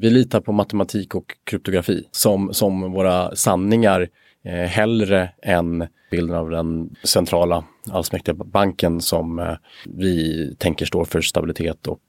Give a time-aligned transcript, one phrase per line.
[0.00, 4.08] Vi litar på matematik och kryptografi som, som våra sanningar
[4.44, 11.20] eh, hellre än bilden av den centrala allsmäktiga banken som eh, vi tänker står för
[11.20, 12.00] stabilitet och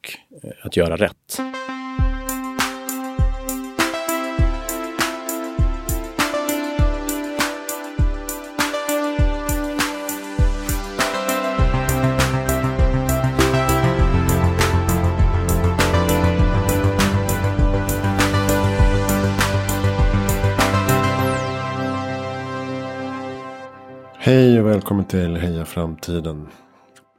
[0.44, 1.40] eh, att göra rätt.
[24.80, 26.48] Välkommen till Heja Framtiden.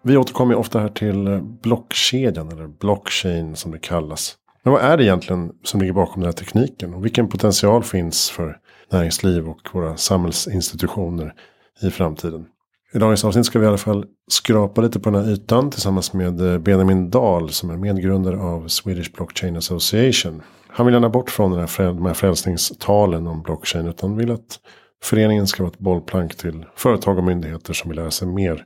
[0.03, 4.35] Vi återkommer ofta här till eh, blockkedjan eller blockchain som det kallas.
[4.63, 6.95] Men vad är det egentligen som ligger bakom den här tekniken?
[6.95, 8.57] Och vilken potential finns för
[8.93, 11.35] näringsliv och våra samhällsinstitutioner
[11.83, 12.47] i framtiden?
[12.95, 16.13] I dagens avsnitt ska vi i alla fall skrapa lite på den här ytan tillsammans
[16.13, 20.43] med eh, Benjamin Dahl som är medgrundare av Swedish Blockchain Association.
[20.69, 24.59] Han vill gärna bort från den här, de här frälsningstalen om blockchain utan vill att
[25.03, 28.65] Föreningen ska vara ett bollplank till företag och myndigheter som vill lära sig mer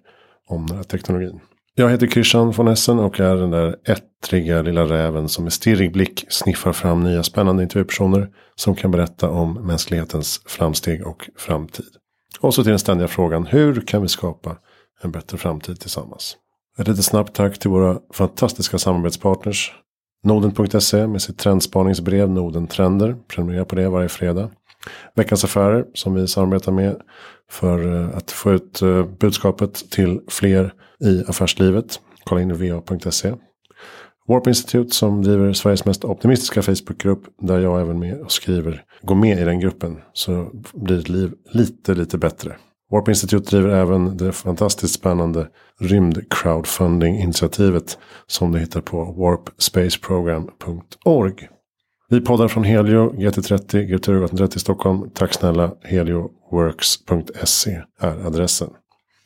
[0.49, 1.41] om den här teknologin.
[1.75, 5.93] Jag heter Christian von Essen och är den där ettriga lilla räven som med stirrig
[5.93, 11.87] blick sniffar fram nya spännande intervjupersoner som kan berätta om mänsklighetens framsteg och framtid.
[12.41, 14.57] Och så till den ständiga frågan, hur kan vi skapa
[15.03, 16.37] en bättre framtid tillsammans?
[16.79, 19.73] Ett litet snabbt tack till våra fantastiska samarbetspartners.
[20.25, 23.17] Noden.se med sitt trendspaningsbrev Noden Trender.
[23.29, 24.51] Prenumerera på det varje fredag.
[25.15, 26.97] Veckans Affärer som vi samarbetar med
[27.51, 30.73] för eh, att få ut eh, budskapet till fler
[31.05, 32.01] i affärslivet.
[32.25, 33.35] Kolla in va.se.
[34.29, 38.85] Warp Institute som driver Sveriges mest optimistiska Facebookgrupp där jag även med och skriver.
[39.03, 42.57] Gå med i den gruppen så blir ditt liv lite, lite bättre.
[42.91, 45.49] Warp Institute driver även det fantastiskt spännande
[45.81, 51.49] rymd crowdfunding initiativet som du hittar på warpspaceprogram.org.
[52.09, 55.11] Vi poddar från Helio, GT30, GT 30 Stockholm.
[55.15, 58.71] Tack snälla, helioworks.se är adressen.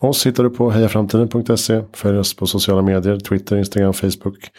[0.01, 1.85] Oss hittar du på hejaframtiden.se.
[1.93, 4.51] Följ oss på sociala medier, Twitter, Instagram, Facebook.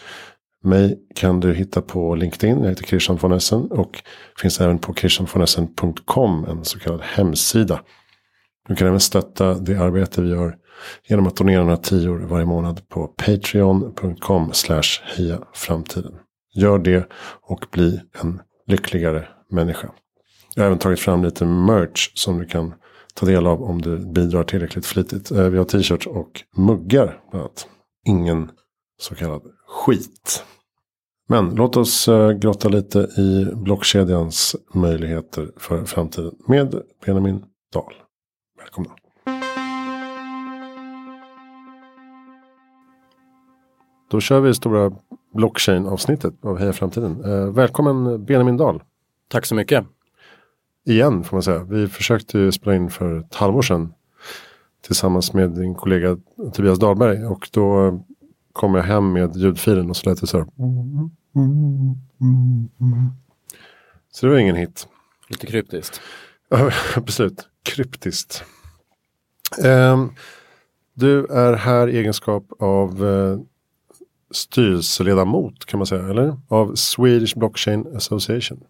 [0.64, 4.04] Mig kan du hitta på LinkedIn, jag heter Christian von Essen och
[4.42, 7.82] finns även på christianvonessen.com, en så kallad hemsida.
[8.68, 10.56] Du kan även stötta det arbete vi gör
[11.08, 16.14] genom att donera några tior varje månad på patreon.com slash heja framtiden.
[16.60, 17.10] Gör det
[17.42, 19.90] och bli en lyckligare människa.
[20.56, 22.74] Jag har även tagit fram lite merch som du kan
[23.14, 25.32] ta del av om du bidrar tillräckligt flitigt.
[25.32, 27.22] Eh, vi har t-shirts och muggar.
[27.32, 27.68] Bland annat.
[28.08, 28.52] Ingen
[28.98, 30.44] så kallad skit.
[31.30, 37.44] Men låt oss eh, grotta lite i blockkedjans möjligheter för framtiden med Benjamin
[37.74, 37.94] Dahl.
[38.60, 38.92] Välkomna.
[44.12, 44.92] Då kör vi stora
[45.34, 47.24] blockchain-avsnittet av Heja Framtiden.
[47.26, 48.84] Eh, välkommen Benjamin Dahl.
[49.28, 49.86] Tack så mycket.
[50.86, 51.64] Igen får man säga.
[51.64, 53.94] Vi försökte ju spela in för ett halvår sedan.
[54.82, 56.18] Tillsammans med din kollega
[56.54, 57.26] Tobias Dahlberg.
[57.26, 58.00] Och då
[58.54, 60.48] kom jag hem med ljudfilen och så lät det så här.
[64.12, 64.88] Så det var ingen hit.
[65.28, 66.02] Lite kryptiskt.
[67.06, 67.32] Precis.
[67.64, 68.44] Kryptiskt.
[69.64, 70.14] Um,
[70.94, 73.40] du är här i egenskap av uh,
[74.32, 76.38] styrelseledamot kan man säga, eller?
[76.48, 78.64] Av Swedish Blockchain Association.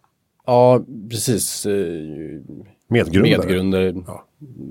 [0.46, 1.66] Ja, precis.
[2.88, 3.38] Medgrundare.
[3.38, 4.02] Medgrundare.
[4.06, 4.26] Ja.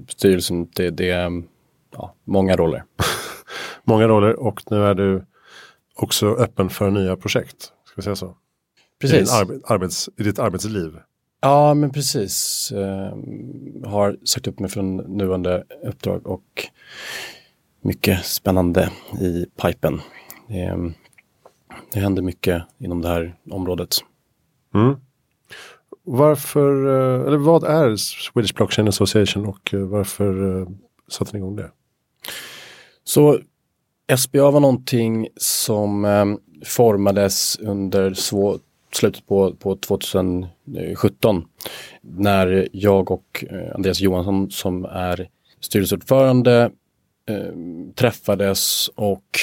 [0.08, 1.44] Styrelsen, det, det är
[1.92, 2.84] ja, många roller.
[3.84, 5.26] många roller och nu är du
[5.96, 7.62] också öppen för nya projekt.
[7.62, 8.36] Ska vi säga så?
[9.02, 9.32] Precis.
[9.32, 10.98] I, arbe arbets, i ditt arbetsliv.
[11.42, 12.72] Ja, men precis.
[12.76, 16.70] Uh, har sagt upp mig från nuvarande uppdrag och
[17.82, 18.92] mycket spännande
[19.22, 20.02] i pipen.
[20.50, 20.94] Det,
[21.94, 23.98] det händer mycket inom det här området.
[24.74, 24.96] Mm.
[26.04, 30.68] Varför, eh, eller vad är Swedish Blockchain Association och eh, varför eh,
[31.08, 31.72] satte ni igång det?
[33.04, 33.40] Så
[34.18, 38.60] SBA var någonting som formades under svå,
[38.92, 41.46] slutet på, på 2017
[42.02, 43.46] när jag och
[43.76, 45.30] Andreas Johansson som är
[45.60, 46.72] styrelseordförande
[47.96, 49.40] träffades och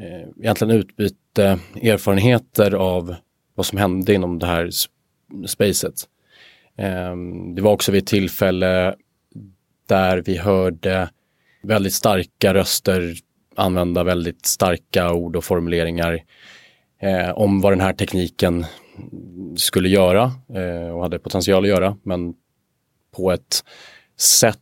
[0.00, 3.14] eh, egentligen utbyte erfarenheter av
[3.54, 4.70] vad som hände inom det här
[5.46, 5.94] spacet.
[6.76, 7.16] Eh,
[7.54, 8.94] det var också vid ett tillfälle
[9.88, 11.10] där vi hörde
[11.62, 13.14] väldigt starka röster
[13.56, 16.22] använda väldigt starka ord och formuleringar
[17.00, 18.66] eh, om vad den här tekniken
[19.56, 22.34] skulle göra eh, och hade potential att göra, men
[23.16, 23.64] på ett
[24.16, 24.58] sätt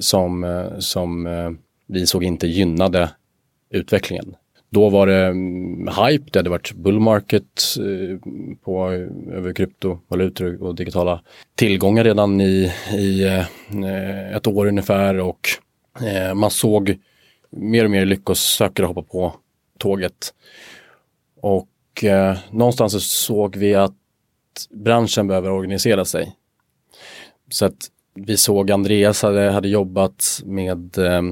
[0.00, 1.50] som, eh, som eh,
[1.86, 3.10] vi såg inte gynnade
[3.70, 4.36] utvecklingen.
[4.70, 8.18] Då var det mm, hype, det hade varit bull market eh,
[8.64, 11.22] på, eh, över kryptovalutor och digitala
[11.54, 15.48] tillgångar redan i, i eh, ett år ungefär och
[16.34, 16.98] man såg
[17.50, 19.34] mer och mer lyckosökare hoppa på
[19.78, 20.34] tåget.
[21.40, 22.04] Och
[22.50, 23.94] någonstans så såg vi att
[24.70, 26.36] branschen behöver organisera sig.
[27.50, 31.22] Så att vi såg Andreas hade, hade jobbat med Eh,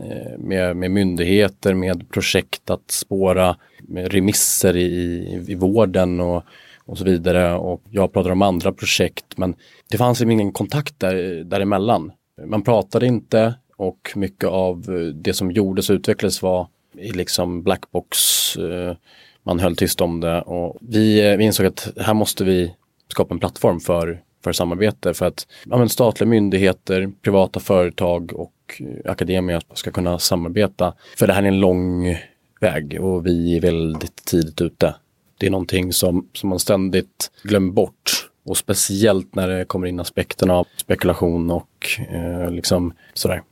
[0.00, 6.44] Eh, med, med myndigheter, med projekt att spåra med remisser i, i vården och,
[6.84, 7.54] och så vidare.
[7.54, 9.54] Och jag pratade om andra projekt men
[9.90, 12.12] det fanns liksom ingen kontakt där, däremellan.
[12.46, 16.68] Man pratade inte och mycket av det som gjordes och utvecklades var
[16.98, 18.18] i liksom blackbox.
[18.56, 18.96] Eh,
[19.42, 22.74] man höll tyst om det och vi, eh, vi insåg att här måste vi
[23.08, 29.10] skapa en plattform för, för samarbete för att ja, statliga myndigheter, privata företag och eh,
[29.10, 30.94] akademier ska kunna samarbeta.
[31.18, 32.16] För det här är en lång
[32.60, 34.94] väg och vi är väldigt tidigt ute.
[35.38, 38.30] Det är någonting som, som man ständigt glömmer bort.
[38.46, 43.42] Och speciellt när det kommer in aspekterna av spekulation och eh, liksom sådär.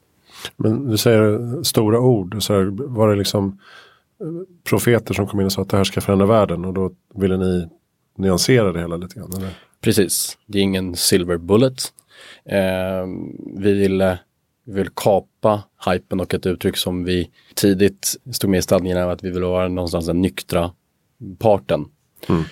[0.57, 2.43] Men du säger stora ord.
[2.43, 3.59] Så här, var det liksom
[4.21, 4.27] eh,
[4.65, 7.37] profeter som kom in och sa att det här ska förändra världen och då ville
[7.37, 7.69] ni
[8.17, 9.33] nyansera det hela lite grann?
[9.37, 9.51] Eller?
[9.83, 11.93] Precis, det är ingen silver bullet.
[12.45, 13.07] Eh,
[13.57, 14.19] vi ville
[14.65, 19.25] vi vill kapa hypen och ett uttryck som vi tidigt stod med i stadgarna att
[19.25, 20.73] vi vill vara någonstans den nyktra
[21.39, 21.85] parten.
[22.29, 22.45] Mm.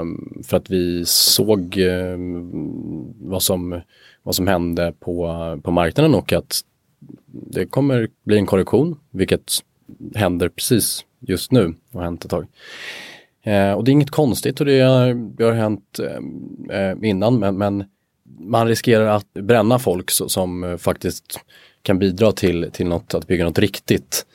[0.00, 3.80] Um, för att vi såg um, vad, som,
[4.22, 6.60] vad som hände på, på marknaden och att
[7.26, 9.52] det kommer bli en korrektion, vilket
[10.14, 12.46] händer precis just nu och har hänt ett tag.
[13.42, 17.38] Eh, och det är inget konstigt och det har, det har hänt eh, eh, innan
[17.38, 17.84] men, men
[18.40, 21.40] man riskerar att bränna folk så, som eh, faktiskt
[21.82, 24.26] kan bidra till, till något, att bygga något riktigt.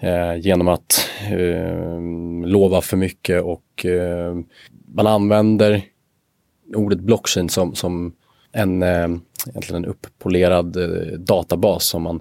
[0.00, 2.00] Eh, genom att eh,
[2.46, 4.34] lova för mycket och eh,
[4.94, 5.82] man använder
[6.74, 8.12] ordet blockchain som, som
[8.52, 9.08] en, eh,
[9.48, 12.20] egentligen en upppolerad eh, databas som man,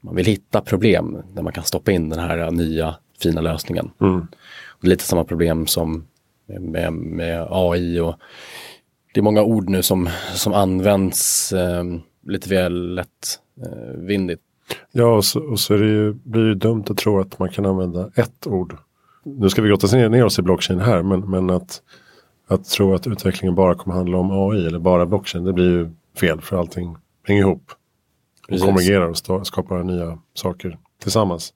[0.00, 3.90] man vill hitta problem där man kan stoppa in den här eh, nya fina lösningen.
[4.00, 4.26] Mm.
[4.80, 6.06] Lite samma problem som
[6.46, 8.14] med, med AI och
[9.14, 11.84] det är många ord nu som, som används eh,
[12.26, 14.42] lite väl lättvindigt.
[14.70, 17.38] Eh, ja, och så, och så är det ju, blir det dumt att tro att
[17.38, 18.76] man kan använda ett ord.
[19.24, 21.82] Nu ska vi grotta ner, ner oss i blockchain här, men, men att,
[22.46, 25.90] att tro att utvecklingen bara kommer handla om AI eller bara blockchain, det blir ju
[26.20, 27.72] fel för allting hänger ihop.
[28.48, 31.52] Och konvergerar och skapar nya saker tillsammans.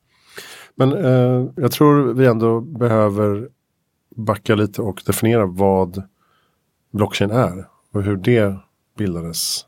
[0.75, 3.49] Men eh, jag tror vi ändå behöver
[4.17, 6.03] backa lite och definiera vad
[6.91, 8.57] blockchain är och hur det
[8.97, 9.67] bildades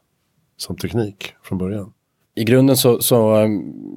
[0.56, 1.92] som teknik från början?
[2.34, 3.48] I grunden så, så, eh,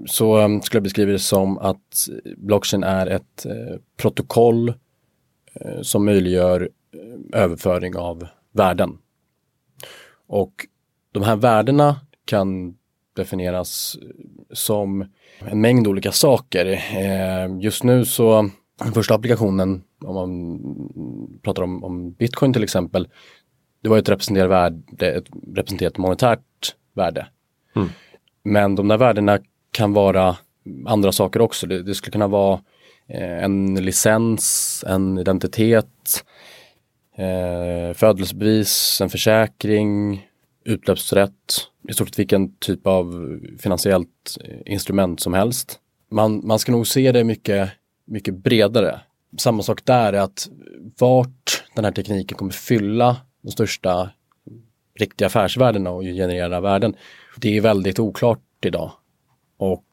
[0.06, 2.08] så eh, skulle jag beskriva det som att
[2.38, 4.70] blockchain är ett eh, protokoll
[5.54, 8.98] eh, som möjliggör eh, överföring av värden.
[10.28, 10.54] Och
[11.12, 11.96] de här värdena
[12.26, 12.76] kan
[13.20, 13.98] definieras
[14.54, 15.06] som
[15.40, 16.82] en mängd olika saker.
[17.62, 18.50] Just nu så,
[18.84, 23.08] den första applikationen om man pratar om, om bitcoin till exempel,
[23.84, 27.28] det var ett representerat värde, ett representerat monetärt värde.
[27.76, 27.90] Mm.
[28.44, 29.40] Men de där värdena
[29.72, 30.38] kan vara
[30.86, 31.68] andra saker också.
[31.68, 32.60] Det, det skulle kunna vara
[33.08, 36.26] eh, en licens, en identitet,
[37.18, 40.26] eh, födelsebevis, en försäkring,
[40.66, 45.80] utlöpsrätt, i stort sett vilken typ av finansiellt instrument som helst.
[46.12, 47.70] Man, man ska nog se det mycket,
[48.06, 49.00] mycket bredare
[49.38, 50.50] samma sak där är att
[51.00, 54.10] vart den här tekniken kommer fylla de största
[55.00, 56.96] riktiga affärsvärdena och generera värden.
[57.38, 58.92] Det är väldigt oklart idag.
[59.58, 59.86] Och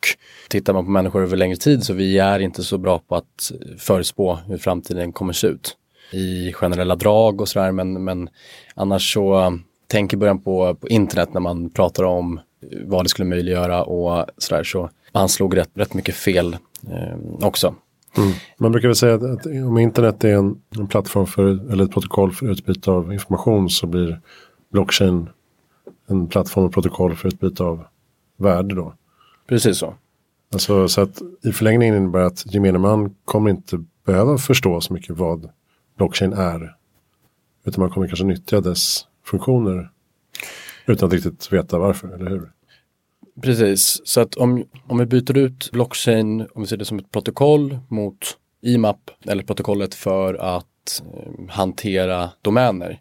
[0.49, 3.53] tittar man på människor över längre tid så vi är inte så bra på att
[3.79, 5.77] förutspå hur framtiden kommer se ut
[6.13, 8.29] i generella drag och sådär men, men
[8.75, 12.41] annars så tänk i början på, på internet när man pratar om
[12.85, 16.57] vad det skulle möjliggöra och sådär så man slog rätt, rätt mycket fel
[16.91, 17.75] eh, också.
[18.17, 18.33] Mm.
[18.59, 21.91] Man brukar väl säga att, att om internet är en, en, plattform för, eller ett
[21.91, 24.21] protokoll för utbyte av information så blir
[24.73, 25.29] blockchain
[26.07, 27.85] en plattform och protokoll för utbyte av
[28.37, 28.95] värde då.
[29.49, 29.95] Precis så.
[30.53, 35.17] Alltså, så att i förlängningen innebär att gemene man kommer inte behöva förstå så mycket
[35.17, 35.51] vad
[35.99, 36.77] blockchain är.
[37.65, 39.91] Utan man kommer kanske nyttja dess funktioner
[40.87, 42.53] utan att riktigt veta varför, eller hur?
[43.43, 47.11] Precis, så att om, om vi byter ut blockchain, om vi ser det som ett
[47.11, 53.01] protokoll mot IMAP eller protokollet för att eh, hantera domäner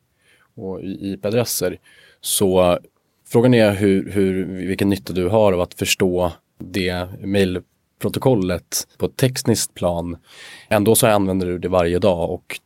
[0.56, 1.80] och IP-adresser.
[2.22, 2.80] Så
[3.28, 9.16] frågan är hur, hur, vilken nytta du har av att förstå det mejlprotokollet på ett
[9.16, 10.18] tekniskt plan.
[10.70, 12.60] Ändå så använder du det varje dag och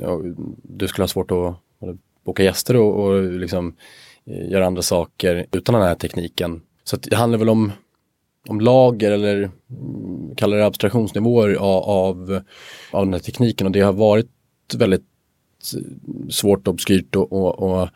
[0.00, 0.20] ja,
[0.62, 1.54] du skulle ha svårt att
[2.28, 3.76] boka gäster och, och liksom
[4.26, 6.60] eh, göra andra saker utan den här tekniken.
[6.84, 7.72] Så det handlar väl om,
[8.48, 9.36] om lager eller
[9.70, 12.42] mm, kallar det abstraktionsnivåer av,
[12.90, 14.30] av, den här tekniken och det har varit
[14.74, 15.04] väldigt
[15.74, 17.88] eh, svårt, obskyrt och, och, och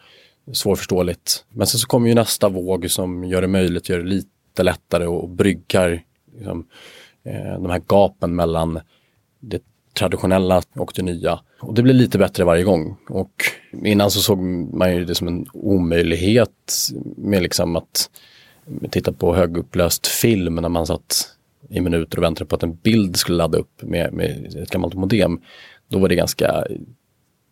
[0.53, 1.45] svårförståeligt.
[1.49, 5.07] Men sen så kommer ju nästa våg som gör det möjligt, gör det lite lättare
[5.07, 6.03] och bryggar
[6.37, 6.67] liksom,
[7.25, 8.81] eh, de här gapen mellan
[9.41, 9.63] det
[9.95, 11.41] traditionella och det nya.
[11.61, 12.97] Och det blir lite bättre varje gång.
[13.09, 13.45] Och
[13.85, 14.39] innan så såg
[14.75, 18.11] man ju det som en omöjlighet med liksom att
[18.91, 21.29] titta på högupplöst film när man satt
[21.69, 24.95] i minuter och väntade på att en bild skulle ladda upp med, med ett gammalt
[24.95, 25.41] modem.
[25.89, 26.65] Då var det ganska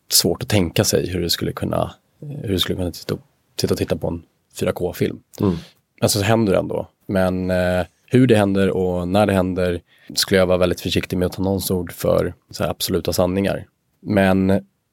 [0.09, 3.19] svårt att tänka sig hur det skulle kunna, hur det skulle kunna titta,
[3.57, 4.23] titta, titta på en
[4.61, 5.21] 4K-film.
[5.41, 5.57] Mm.
[6.01, 6.89] Alltså så händer det ändå.
[7.07, 9.81] Men eh, hur det händer och när det händer
[10.15, 13.67] skulle jag vara väldigt försiktig med att ta någons ord för så absoluta sanningar.
[14.01, 14.47] Men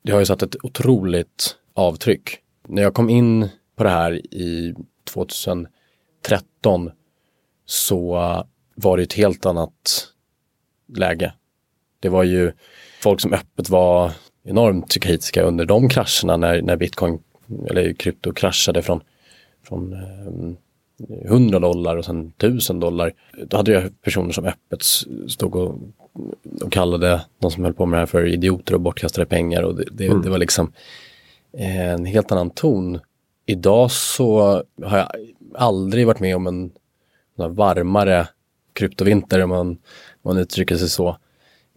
[0.04, 2.40] det har ju satt ett otroligt avtryck.
[2.68, 4.76] När jag kom in på det här i
[5.14, 5.70] 2013
[7.66, 8.14] så
[8.76, 10.08] var det ett helt annat
[10.96, 11.34] läge.
[12.00, 12.52] Det var ju
[13.02, 14.12] folk som öppet var
[14.44, 17.20] enormt kritiska under de krascherna när, när bitcoin
[17.70, 19.02] eller krypto kraschade från,
[19.64, 20.58] från ehm,
[21.25, 23.13] 100 dollar och sen 1000 dollar.
[23.48, 24.84] Då hade jag personer som öppet
[25.27, 25.80] stod och,
[26.62, 29.75] och kallade de som höll på med det här för idioter och bortkastade pengar och
[29.75, 30.22] det, det, mm.
[30.22, 30.72] det var liksom
[31.58, 33.00] en helt annan ton.
[33.46, 34.39] Idag så
[34.84, 35.12] har jag
[35.56, 36.72] aldrig varit med om en,
[37.36, 38.27] varmare
[38.74, 39.77] kryptovinter om man, om
[40.22, 41.18] man uttrycker sig så.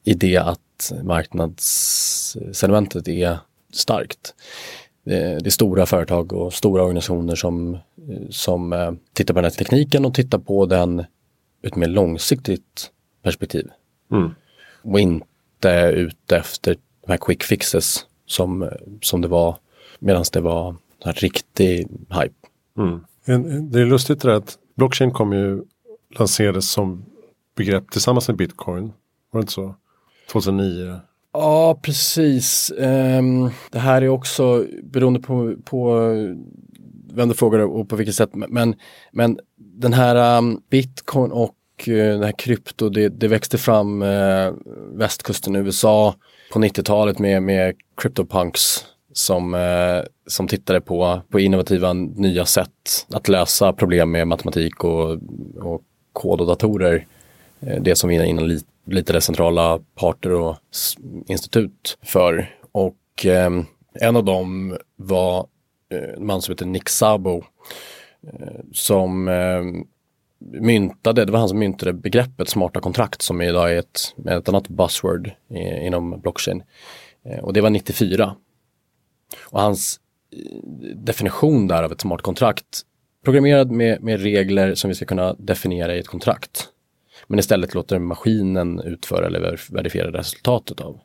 [0.04, 3.38] I det att marknadssedimentet är
[3.72, 4.34] starkt
[5.04, 7.78] det är stora företag och stora organisationer som,
[8.30, 10.98] som eh, tittar på den här tekniken och tittar på den
[11.62, 12.90] ur ett mer långsiktigt
[13.22, 13.68] perspektiv.
[14.12, 14.30] Mm.
[14.82, 16.76] Och inte ute efter
[17.06, 18.70] de här quick fixes som,
[19.02, 19.56] som det var
[19.98, 22.34] medan det var en riktig hype.
[22.78, 23.00] Mm.
[23.70, 25.62] Det är lustigt det där att blockchain kom ju
[26.18, 27.04] lanserades som
[27.56, 28.92] begrepp tillsammans med bitcoin.
[29.30, 29.74] Var det inte så?
[30.32, 31.00] 2009?
[31.32, 32.72] Ja, precis.
[32.76, 36.00] Um, det här är också beroende på, på
[37.12, 38.30] vem du frågar och på vilket sätt.
[38.32, 38.74] Men,
[39.12, 41.54] men den här um, bitcoin och
[41.88, 44.54] uh, den här krypto, det, det växte fram uh,
[44.94, 46.14] västkusten i USA
[46.52, 53.28] på 90-talet med, med CryptoPunks som, uh, som tittade på, på innovativa nya sätt att
[53.28, 55.10] lösa problem med matematik och,
[55.60, 55.82] och
[56.12, 57.06] kod och datorer.
[57.80, 60.56] Det som vi innan lite lite decentrala parter och
[61.26, 62.54] institut för.
[62.72, 63.50] Och eh,
[63.94, 65.46] en av dem var
[65.92, 67.44] eh, en man som heter Nick Sabo.
[68.26, 69.62] eh, som eh,
[70.60, 74.68] myntade, det var han som myntade begreppet smarta kontrakt som idag är ett, ett annat
[74.68, 76.62] buzzword eh, inom blockchain.
[77.24, 78.36] Eh, och det var 94.
[79.44, 80.00] Och hans
[80.32, 82.82] eh, definition där av ett smart kontrakt
[83.24, 86.68] programmerad med, med regler som vi ska kunna definiera i ett kontrakt
[87.30, 91.00] men istället låter maskinen utföra eller verifiera resultatet av.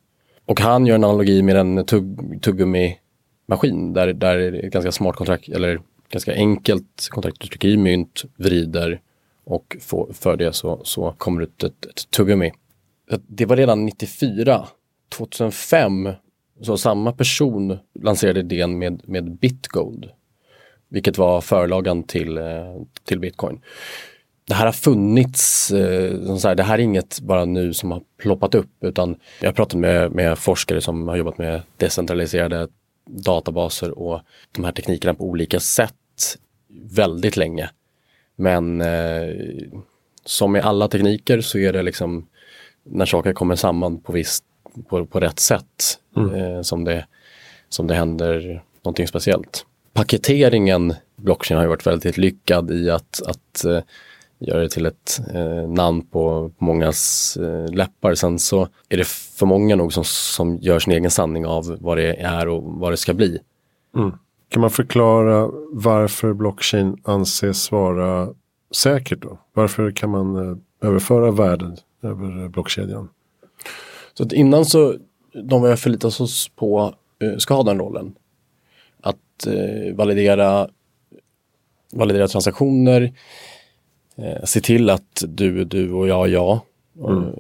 [0.46, 5.50] Och han gör en analogi med en tugg, tuggummi-maskin där, där ett ganska smart kontrakt,
[5.50, 5.80] eller
[6.10, 9.02] ganska enkelt kontrakt, du trycker i mynt, vrider
[9.44, 12.52] och får, för det så, så kommer det ut ett, ett tuggummi.
[13.28, 14.68] Det var redan 94.
[15.10, 16.10] 2005
[16.62, 20.10] så samma person lanserade idén med, med Bitgold.
[20.90, 23.62] Vilket var förlagan till, eh, till bitcoin
[24.48, 28.84] det här har funnits, eh, det här är inget bara nu som har ploppat upp
[28.84, 32.68] utan jag har pratat med, med forskare som har jobbat med decentraliserade
[33.06, 34.22] databaser och
[34.52, 35.94] de här teknikerna på olika sätt
[36.96, 37.70] väldigt länge.
[38.36, 39.34] Men eh,
[40.26, 42.28] som med alla tekniker så är det liksom
[42.84, 44.44] när saker kommer samman på, visst,
[44.88, 46.36] på, på rätt sätt mm.
[46.36, 47.06] eh, som, det,
[47.70, 49.66] som det händer någonting speciellt.
[49.94, 53.80] Paketeringen blockchain har ju varit väldigt lyckad i att, att eh,
[54.40, 58.16] göra det till ett eh, namn på, på mångas eh, läppar.
[58.16, 61.98] Sen så är det för många nog som, som gör sin egen sanning av vad
[61.98, 63.40] det är och vad det ska bli.
[63.96, 64.12] Mm.
[64.50, 68.30] Kan man förklara varför blockchain anses vara
[68.76, 69.38] säkert då?
[69.54, 73.10] Varför kan man eh, överföra värden över blockkedjan?
[74.14, 74.96] Så att innan så,
[75.44, 78.16] de vi har förlitat oss på eh, ska ha den rollen.
[79.02, 80.70] Att eh, validera,
[81.94, 83.12] validera transaktioner, eh,
[84.44, 86.60] se till att du, du och jag, jag.
[87.08, 87.32] Mm.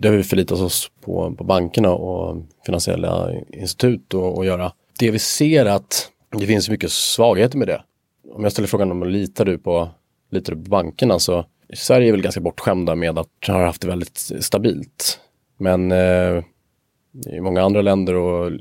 [0.00, 4.72] Det har vi förlitat oss på, på bankerna och finansiella institut och, och göra.
[4.98, 7.82] Det vi ser att det finns mycket svagheter med det.
[8.32, 9.88] Om jag ställer frågan om litar du på,
[10.30, 13.88] litar du på bankerna så Sverige är väl ganska bortskämda med att ha haft det
[13.88, 15.20] väldigt stabilt.
[15.58, 16.42] Men eh,
[17.26, 18.52] i många andra länder och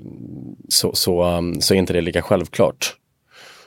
[0.70, 2.96] så, så, um, så är inte det lika självklart.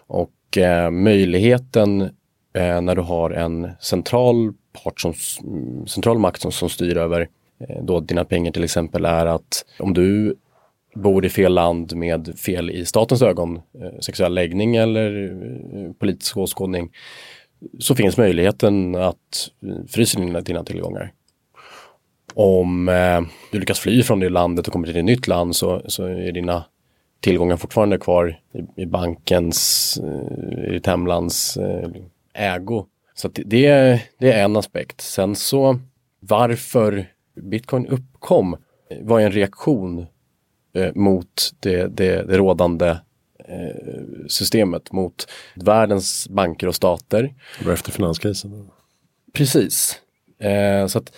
[0.07, 2.11] Och eh, möjligheten
[2.53, 4.53] eh, när du har en central
[4.85, 7.29] part som, mm, central makt som, som styr över
[7.59, 10.37] eh, då dina pengar till exempel är att om du
[10.95, 15.33] bor i fel land med fel i statens ögon, eh, sexuell läggning eller
[15.75, 16.91] eh, politisk åskådning,
[17.79, 21.13] så finns möjligheten att eh, frysa dina, dina tillgångar.
[22.35, 23.21] Om eh,
[23.53, 26.33] du lyckas fly från det landet och kommer till ett nytt land så, så är
[26.33, 26.65] dina
[27.21, 31.89] tillgångar fortfarande kvar i, i bankens, eh, i ditt hemlands eh,
[32.35, 32.87] ägo.
[33.15, 35.01] Så det, det är en aspekt.
[35.01, 35.79] Sen så
[36.21, 38.57] varför bitcoin uppkom
[39.01, 40.07] var en reaktion
[40.75, 42.89] eh, mot det, det, det rådande
[43.49, 47.35] eh, systemet, mot världens banker och stater.
[47.59, 48.71] Det var efter finanskrisen.
[49.33, 50.01] Precis.
[50.39, 51.13] Eh, så att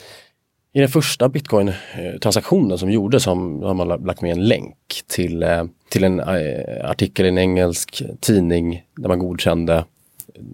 [0.72, 6.04] i den första bitcoin-transaktionen som gjordes har man lagt med en länk till, eh, till
[6.04, 9.84] en eh, artikel i en engelsk tidning där man godkände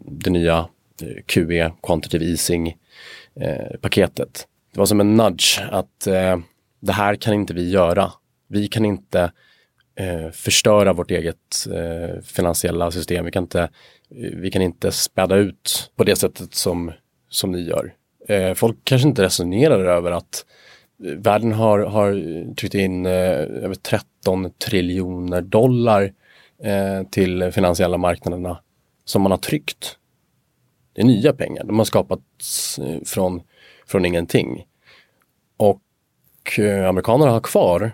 [0.05, 0.69] det nya
[1.03, 4.19] eh, QE, Quantitative Easing-paketet.
[4.19, 4.33] Eh,
[4.73, 6.39] det var som en nudge att eh,
[6.81, 8.13] det här kan inte vi göra.
[8.49, 9.33] Vi kan inte
[10.33, 11.67] förstöra vårt eget
[12.25, 13.25] finansiella system.
[13.25, 13.69] Vi kan inte,
[14.35, 16.93] vi kan inte späda ut på det sättet som,
[17.29, 17.95] som ni gör
[18.31, 20.45] eh, folk kanske inte resonerar över att
[20.99, 22.13] världen har, har
[22.55, 26.13] tryckt in eh, över 13 triljoner dollar
[26.63, 28.61] eh, till finansiella marknaderna
[29.11, 29.99] som man har tryckt.
[30.93, 33.43] Det är nya pengar, de har skapats eh, från,
[33.87, 34.67] från ingenting.
[35.57, 35.83] Och
[36.59, 37.93] eh, amerikanerna har kvar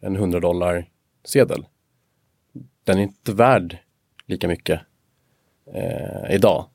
[0.00, 0.88] en 100 dollar
[1.24, 1.66] sedel.
[2.84, 3.78] Den är inte värd
[4.26, 4.80] lika mycket
[5.74, 6.66] eh, idag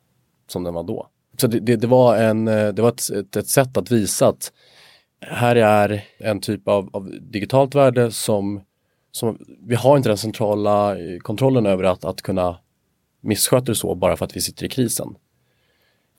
[0.48, 1.10] som den var då
[1.42, 4.28] så det, det, det, var, en, eh, det var ett, ett, ett, sätt att visa
[4.28, 4.52] att
[5.22, 8.62] här är en typ av, av, digitalt värde som,
[9.12, 12.58] som vi har inte den centrala kontrollen över att, att kunna
[13.22, 15.16] missköta det så bara för att vi sitter i krisen.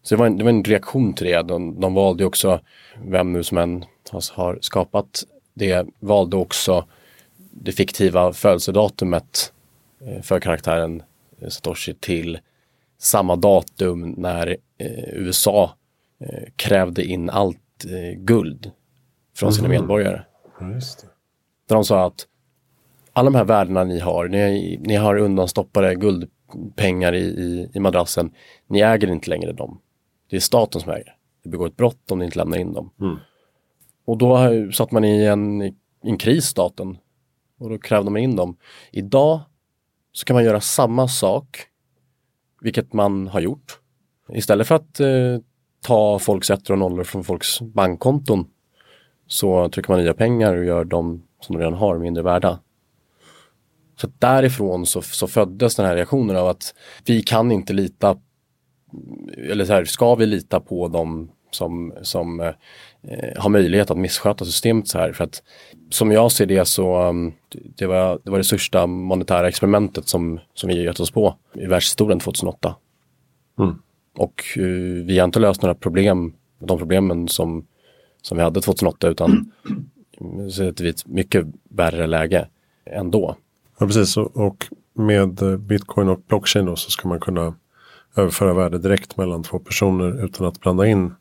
[0.02, 1.42] Så det var en, det var en reaktion till det.
[1.42, 2.60] De, de valde också,
[3.04, 3.84] vem nu som än
[4.32, 6.84] har, skapat det, valde också
[7.50, 9.52] det fiktiva födelsedatumet
[10.00, 11.02] eh, för karaktären
[11.48, 12.38] Satoshi till
[12.98, 15.74] samma datum när eh, USA
[16.20, 18.70] eh, krävde in allt eh, guld
[19.36, 19.80] från sina mm.
[19.80, 20.22] medborgare.
[20.74, 21.06] Just det.
[21.68, 22.26] Där de sa att
[23.12, 25.94] alla de här värdena ni har, ni, ni har undanstoppade
[26.52, 28.32] guldpengar i, i, i madrassen,
[28.66, 29.80] ni äger inte längre dem.
[30.30, 31.16] Det är staten som äger.
[31.42, 32.90] Det begår ett brott om ni inte lämnar in dem.
[33.00, 33.16] Mm.
[34.04, 34.38] Och då
[34.72, 36.98] satt man i en, i en kris, staten.
[37.58, 38.56] Och då krävde man in dem.
[38.90, 39.40] Idag
[40.12, 41.66] så kan man göra samma sak
[42.60, 43.80] vilket man har gjort.
[44.28, 45.38] Istället för att eh,
[45.80, 48.46] ta folks ettor och nollor från folks bankkonton
[49.26, 52.58] så trycker man nya pengar och gör de som de redan har mindre värda.
[54.00, 58.16] Så därifrån så, så föddes den här reaktionen av att vi kan inte lita,
[59.36, 62.52] eller så här, ska vi lita på dem som, som eh,
[63.36, 65.12] har möjlighet att missköta systemet så här.
[65.12, 65.42] För att
[65.90, 70.40] som jag ser det så um, det var det, var det största monetära experimentet som,
[70.54, 72.76] som vi gett oss på i världshistorien 2008.
[73.58, 73.74] Mm.
[74.16, 77.66] Och uh, vi har inte löst några problem, de problemen som,
[78.22, 79.52] som vi hade 2008 utan
[80.50, 82.48] så är vi ett mycket värre läge
[82.86, 83.36] ändå.
[83.80, 87.54] Ja precis och med bitcoin och blockchain då så ska man kunna
[88.16, 91.14] överföra värde direkt mellan två personer utan att blanda in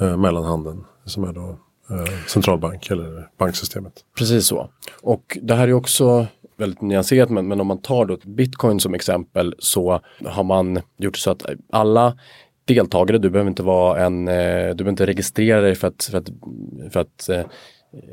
[0.00, 1.58] eh, mellanhanden som är då
[1.90, 3.92] eh, centralbank eller banksystemet.
[4.18, 4.70] Precis så.
[5.02, 6.26] Och det här är också
[6.56, 11.16] väldigt nyanserat men, men om man tar då bitcoin som exempel så har man gjort
[11.16, 12.18] så att alla
[12.64, 16.18] deltagare, du behöver inte vara en, eh, du behöver inte registrera dig för att, för
[16.18, 16.30] att,
[16.92, 17.42] för att eh,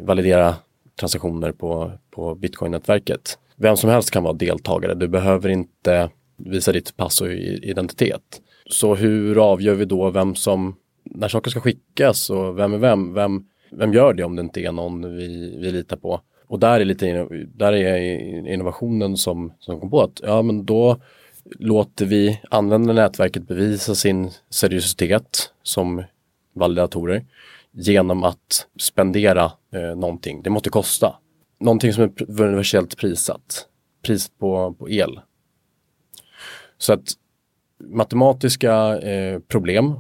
[0.01, 0.55] validera
[0.99, 3.37] transaktioner på, på bitcoin-nätverket.
[3.59, 8.41] Vem som helst kan vara deltagare, du behöver inte visa ditt pass och identitet.
[8.69, 13.13] Så hur avgör vi då vem som när saker ska skickas och vem är vem,
[13.13, 16.21] vem, vem gör det om det inte är någon vi, vi litar på?
[16.47, 17.97] Och där är lite där är
[18.53, 20.97] innovationen som, som kom på att ja men då
[21.59, 26.03] låter vi använda nätverket bevisa sin seriositet som
[26.53, 27.25] validatorer
[27.71, 30.41] genom att spendera eh, någonting.
[30.41, 31.15] Det måste kosta.
[31.59, 33.67] Någonting som är universellt prissatt.
[34.01, 35.19] Priset på, på el.
[36.77, 37.13] Så att
[37.79, 39.99] matematiska eh, problem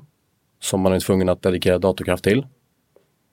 [0.59, 2.45] som man är tvungen att dedikera datorkraft till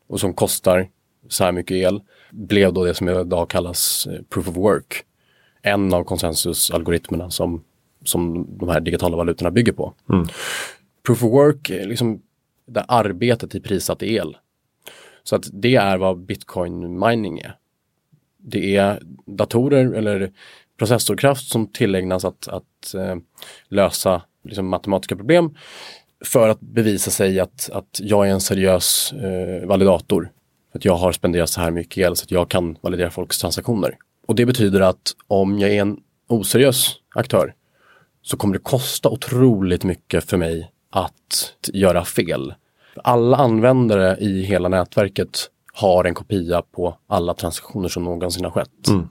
[0.06, 0.88] och som kostar
[1.28, 5.04] så här mycket el blev då det som idag kallas eh, proof of work.
[5.62, 7.64] En av konsensusalgoritmerna som,
[8.04, 9.94] som de här digitala valutorna bygger på.
[10.10, 10.26] Mm.
[11.06, 12.22] Proof of work, liksom,
[12.66, 14.36] där arbetet i prissatt el.
[15.22, 17.56] Så att det är vad bitcoin mining är.
[18.44, 20.30] Det är datorer eller
[20.78, 23.16] processorkraft som tillägnas att, att eh,
[23.68, 25.54] lösa liksom, matematiska problem
[26.24, 30.30] för att bevisa sig att, att jag är en seriös eh, validator.
[30.74, 33.96] Att jag har spenderat så här mycket el så att jag kan validera folks transaktioner.
[34.26, 35.96] Och det betyder att om jag är en
[36.28, 37.54] oseriös aktör
[38.22, 42.54] så kommer det kosta otroligt mycket för mig att göra fel.
[42.96, 48.88] Alla användare i hela nätverket har en kopia på alla transaktioner som någonsin har skett.
[48.88, 49.08] Mm.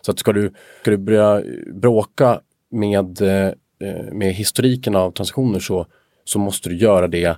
[0.00, 1.42] Så att ska du, ska du börja
[1.74, 3.52] bråka med, eh,
[4.12, 5.86] med historiken av transaktioner så,
[6.24, 7.36] så måste du göra det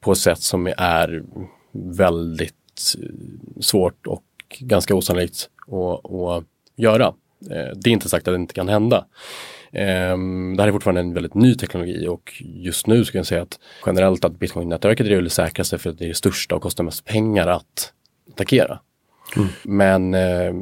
[0.00, 1.22] på ett sätt som är
[1.72, 2.96] väldigt
[3.60, 4.24] svårt och
[4.58, 6.44] ganska osannolikt att, att
[6.76, 7.06] göra.
[7.50, 9.06] Eh, det är inte sagt att det inte kan hända.
[9.78, 13.42] Ehm, det här är fortfarande en väldigt ny teknologi och just nu ska jag säga
[13.42, 16.84] att generellt att bitcoin-nätverket är det säkraste för att det är det största och kostar
[16.84, 17.92] mest pengar att
[18.32, 18.80] attackera.
[19.36, 19.48] Mm.
[19.62, 20.54] Men eh,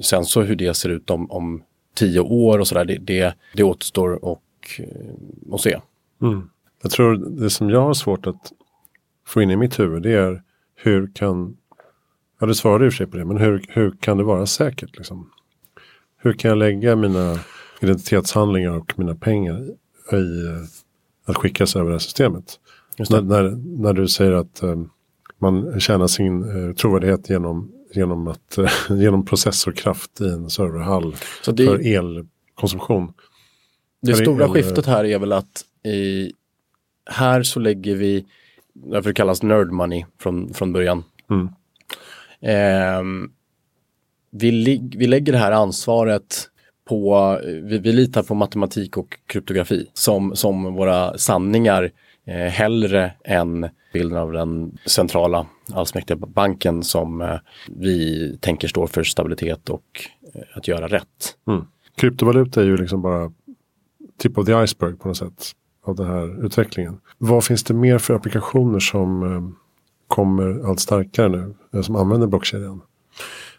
[0.00, 1.62] sen så hur det ser ut om, om
[1.94, 4.42] tio år och sådär, det, det, det återstår och,
[4.78, 5.80] eh, att se.
[6.22, 6.50] Mm.
[6.82, 8.52] Jag tror det som jag har svårt att
[9.26, 10.42] få in i mitt huvud det är
[10.74, 11.56] hur kan,
[12.40, 14.46] ja du svarade i och för sig på det, men hur, hur kan det vara
[14.46, 14.96] säkert?
[14.96, 15.30] Liksom?
[16.16, 17.38] Hur kan jag lägga mina
[17.82, 19.68] identitetshandlingar och mina pengar
[20.12, 20.64] i uh,
[21.24, 22.58] att skickas över det här systemet?
[23.10, 23.42] När, när,
[23.82, 24.84] när, du säger att uh,
[25.38, 28.58] man tjänar sin uh, trovärdighet genom, genom, att,
[28.90, 31.16] genom processorkraft i en serverhall
[31.46, 33.12] det, för elkonsumtion.
[34.02, 36.32] Det stora el, skiftet här är väl att i,
[37.10, 38.26] här så lägger vi,
[38.72, 41.04] därför det kallas nerd money från, från början.
[41.30, 41.48] Mm.
[42.40, 43.28] Eh,
[44.30, 46.48] vi, vi lägger det här ansvaret
[46.92, 51.90] på, vi, vi litar på matematik och kryptografi som, som våra sanningar
[52.26, 59.02] eh, hellre än bilden av den centrala allsmäktiga banken som eh, vi tänker står för
[59.02, 59.84] stabilitet och
[60.34, 61.36] eh, att göra rätt.
[61.48, 61.64] Mm.
[61.96, 63.32] Kryptovaluta är ju liksom bara
[64.18, 65.52] tip of the iceberg på något sätt
[65.84, 67.00] av den här utvecklingen.
[67.18, 69.42] Vad finns det mer för applikationer som eh,
[70.08, 72.80] kommer allt starkare nu, eh, som använder blockkedjan?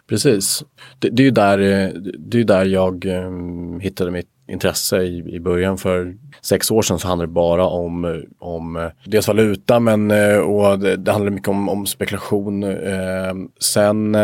[0.08, 0.64] Precis.
[1.00, 1.90] Det, det, är ju där, eh,
[2.20, 5.78] det är där jag um, hittade mitt intresse i, i början.
[5.78, 10.12] För sex år sedan så handlade det bara om, eh, om eh, dels valuta men
[10.42, 12.64] och det, det handlade mycket om, om spekulation.
[12.64, 14.18] Ehm, eh, sen,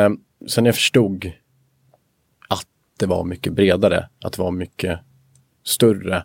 [0.47, 1.31] sen jag förstod
[2.49, 2.67] att
[2.99, 4.99] det var mycket bredare, att det var mycket
[5.65, 6.23] större.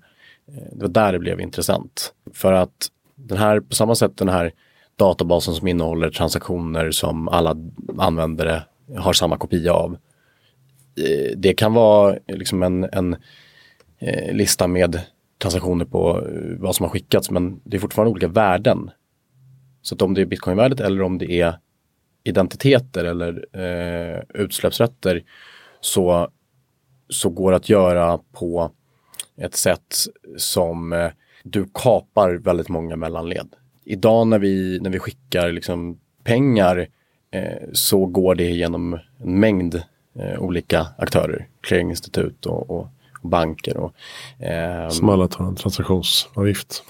[0.72, 2.12] Det var där det blev intressant.
[2.32, 4.52] För att den här, på samma sätt den här
[4.96, 7.56] databasen som innehåller transaktioner som alla
[7.98, 8.62] användare
[8.96, 9.96] har samma kopia av.
[10.96, 13.16] Eh, det kan vara liksom en, en
[13.98, 15.00] eh, lista med
[15.38, 18.90] transaktioner på eh, vad som har skickats men det är fortfarande olika värden.
[19.82, 21.58] Så att om det är bitcoinvärdet eller om det är
[22.24, 25.22] identiteter eller eh, utsläppsrätter
[25.80, 26.28] så,
[27.08, 28.70] så går det att göra på
[29.36, 29.96] ett sätt
[30.36, 31.10] som eh,
[31.42, 33.48] du kapar väldigt många mellanled.
[33.84, 36.86] Idag när vi, när vi skickar liksom pengar Eh,
[37.72, 39.82] så går det genom en mängd
[40.18, 42.88] eh, olika aktörer, clearinginstitut och, och,
[43.22, 43.76] och banker.
[43.76, 43.94] Och,
[44.44, 46.82] eh, Som alla tar en transaktionsavgift?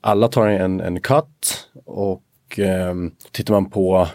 [0.00, 2.94] Alla tar en, en cut och eh,
[3.32, 4.08] tittar man på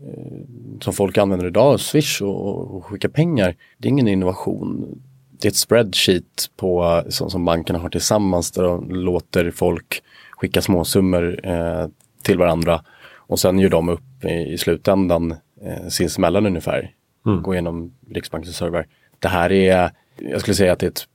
[0.00, 0.42] eh,
[0.80, 5.00] som folk använder idag, Swish och, och skicka pengar, det är ingen innovation.
[5.40, 10.62] Det är ett spreadsheet på, som, som bankerna har tillsammans där de låter folk skicka
[10.62, 11.86] småsummor eh,
[12.22, 12.84] till varandra
[13.26, 16.94] och sen gör de upp i, i slutändan eh, sinsemellan ungefär.
[17.26, 17.42] Mm.
[17.42, 18.86] Gå igenom Riksbankens server.
[19.18, 21.08] Det här är, jag skulle säga att det är ett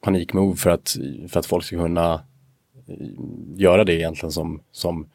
[0.00, 0.96] panikmove för att,
[1.28, 2.14] för att folk ska kunna
[2.86, 3.06] eh,
[3.56, 5.08] göra det egentligen som, som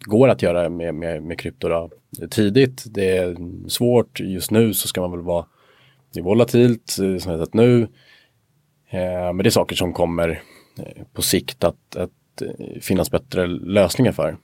[0.00, 1.90] går att göra med, med, med krypto då.
[2.30, 2.84] tidigt.
[2.86, 3.36] Det är
[3.68, 4.20] svårt.
[4.20, 5.46] Just nu så ska man väl vara
[6.12, 7.82] det är volatilt eh, som sett nu.
[8.90, 10.42] Eh, men det är saker som kommer
[10.78, 12.10] eh, på sikt att, att
[12.80, 14.36] finnas bättre lösningar för.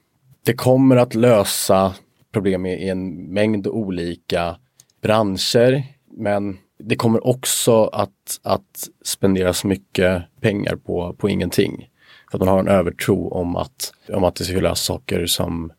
[0.48, 1.94] Det kommer att lösa
[2.32, 4.56] problem i en mängd olika
[5.02, 5.84] branscher.
[6.10, 11.90] Men det kommer också att, att spenderas mycket pengar på, på ingenting.
[12.30, 15.72] För att man har en övertro om att, om att det ska lösa saker som,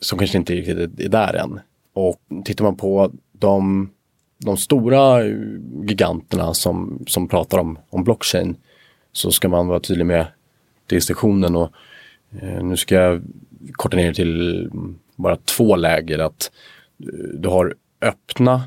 [0.00, 1.60] som kanske inte riktigt är där än.
[1.92, 3.90] Och tittar man på de,
[4.38, 5.24] de stora
[5.88, 8.56] giganterna som, som pratar om, om blockchain
[9.12, 10.26] så ska man vara tydlig med
[10.86, 11.72] distinktionen och
[12.40, 13.22] eh, nu ska jag
[13.72, 14.70] korta ner till
[15.16, 16.18] bara två läger.
[16.18, 16.50] Att
[17.34, 18.62] du har öppna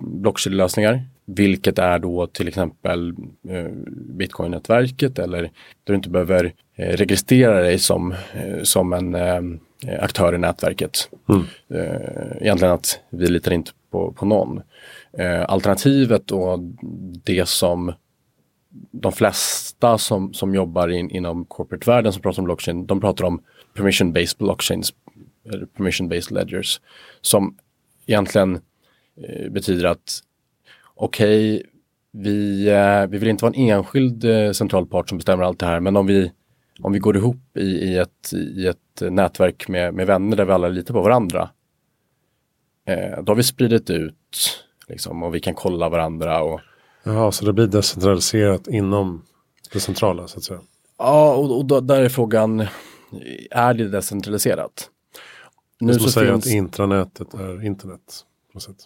[0.00, 3.14] blockkedjelösningar vilket är då till exempel
[3.48, 5.50] eh, Bitcoin-nätverket eller där
[5.84, 9.42] du inte behöver eh, registrera dig som, eh, som en eh,
[10.00, 11.10] aktör i nätverket.
[11.28, 11.42] Mm.
[11.74, 14.60] Eh, egentligen att vi litar inte på, på någon.
[15.18, 16.58] Eh, alternativet och
[17.24, 17.92] det som
[18.90, 23.42] de flesta som, som jobbar in, inom corporate-världen som pratar om blockchain, de pratar om
[23.78, 24.92] permission-based blockchains,
[25.52, 26.80] eller permission-based ledgers,
[27.20, 27.56] som
[28.06, 28.60] egentligen
[29.22, 30.20] eh, betyder att
[30.94, 31.70] okej, okay,
[32.12, 35.66] vi, eh, vi vill inte vara en enskild eh, central part som bestämmer allt det
[35.66, 36.32] här, men om vi,
[36.80, 40.52] om vi går ihop i, i, ett, i ett nätverk med, med vänner där vi
[40.52, 41.50] alla litar på varandra,
[42.86, 46.42] eh, då har vi spridit ut liksom, och vi kan kolla varandra.
[46.42, 46.60] Och...
[47.02, 49.22] Ja, så det blir decentraliserat inom
[49.72, 50.60] det centrala så att säga?
[50.98, 52.66] Ja, och, och då, där är frågan,
[53.50, 54.90] är det decentraliserat?
[55.80, 56.46] Nu så säga finns...
[56.46, 58.24] att intranätet är internet.
[58.52, 58.76] På sätt.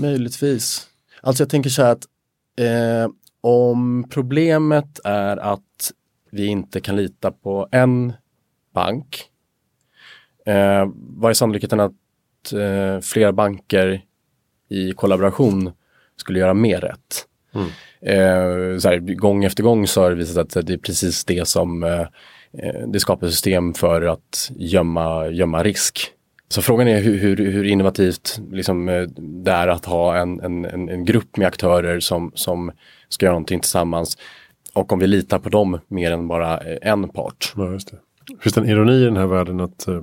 [0.00, 0.88] Möjligtvis.
[1.20, 2.04] Alltså jag tänker så här att
[2.58, 5.92] eh, om problemet är att
[6.30, 8.12] vi inte kan lita på en
[8.74, 9.24] bank.
[10.46, 11.92] Eh, vad är sannolikheten att
[12.52, 14.04] eh, flera banker
[14.68, 15.72] i kollaboration
[16.16, 17.26] skulle göra mer rätt?
[17.54, 17.66] Mm.
[18.00, 21.24] Eh, så här, gång efter gång så har det visat sig att det är precis
[21.24, 22.06] det som eh,
[22.86, 26.12] det skapar system för att gömma, gömma risk.
[26.52, 30.64] Så frågan är hur, hur, hur innovativt liksom, eh, det är att ha en, en,
[30.64, 32.72] en, grupp med aktörer som, som
[33.08, 34.18] ska göra någonting tillsammans.
[34.72, 37.52] Och om vi litar på dem mer än bara eh, en part.
[37.56, 37.98] Ja, just det.
[38.40, 40.02] Finns det en ironi i den här världen att eh,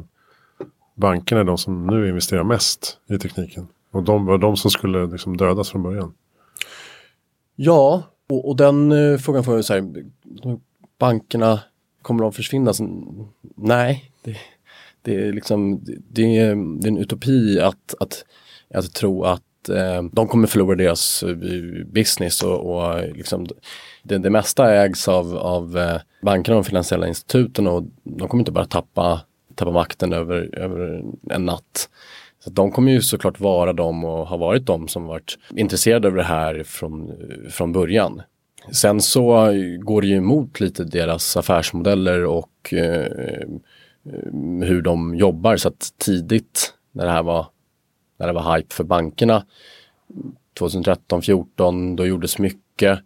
[0.96, 3.68] bankerna är de som nu investerar mest i tekniken?
[3.92, 6.14] Och de var de som skulle liksom dödas från början?
[7.56, 9.84] Ja, och, och den frågan får jag säga,
[11.00, 11.60] bankerna,
[12.02, 12.74] kommer de försvinna?
[13.56, 14.38] Nej, det,
[15.02, 18.26] det är liksom, det är, det är en utopi att, att,
[18.74, 21.36] att tro att eh, de kommer förlora deras eh,
[21.86, 23.48] business och, och liksom,
[24.04, 28.42] det, det mesta ägs av, av eh, bankerna och de finansiella instituten och de kommer
[28.42, 29.22] inte bara tappa,
[29.56, 31.90] tappa makten över, över en natt.
[32.44, 36.14] Så de kommer ju såklart vara de och har varit de som varit intresserade av
[36.14, 37.12] det här från,
[37.50, 38.22] från början.
[38.72, 43.48] Sen så går det ju emot lite deras affärsmodeller och eh, eh,
[44.64, 45.58] hur de jobbar.
[45.58, 47.48] Så att tidigt när det här var,
[48.20, 49.46] när det var hype för bankerna
[50.60, 53.00] 2013, 2014 då gjordes mycket,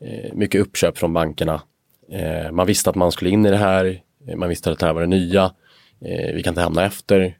[0.00, 1.62] eh, mycket uppköp från bankerna.
[2.08, 4.86] Eh, man visste att man skulle in i det här, eh, man visste att det
[4.86, 5.44] här var det nya,
[6.00, 7.38] eh, vi kan inte hamna efter.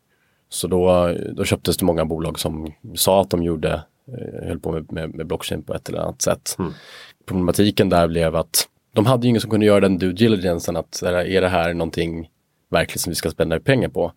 [0.48, 3.82] Så då, då köptes det många bolag som sa att de gjorde,
[4.42, 6.56] höll på med, med, med blockchain på ett eller annat sätt.
[6.58, 6.72] Mm.
[7.26, 11.02] Problematiken där blev att de hade ju ingen som kunde göra den due diligencen att
[11.02, 12.28] är det här någonting
[12.70, 14.12] verkligt som vi ska spendera pengar på.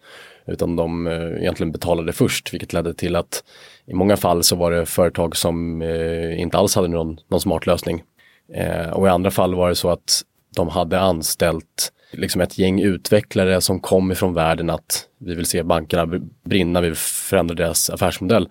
[0.45, 3.43] Utan de eh, egentligen betalade först, vilket ledde till att
[3.85, 7.65] i många fall så var det företag som eh, inte alls hade någon, någon smart
[7.65, 8.03] lösning.
[8.53, 10.21] Eh, och i andra fall var det så att
[10.55, 15.63] de hade anställt liksom ett gäng utvecklare som kom ifrån världen att vi vill se
[15.63, 18.49] bankerna brinna, vi vill förändra deras affärsmodell.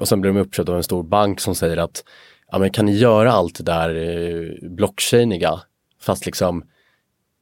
[0.00, 2.04] Och sen blev de uppköpta av en stor bank som säger att
[2.52, 5.60] ja, men kan ni göra allt det där eh, blockchainiga
[6.00, 6.64] fast liksom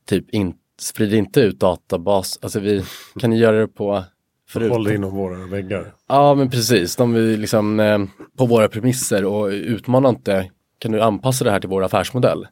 [0.06, 2.84] typ inte sprid inte ut databas, alltså vi
[3.20, 4.04] kan göra det på
[4.48, 4.70] förut.
[4.70, 5.94] Håll inom våra väggar.
[6.08, 7.98] Ja men precis, de vill liksom eh,
[8.36, 12.46] på våra premisser och utmana inte, kan du anpassa det här till vår affärsmodell?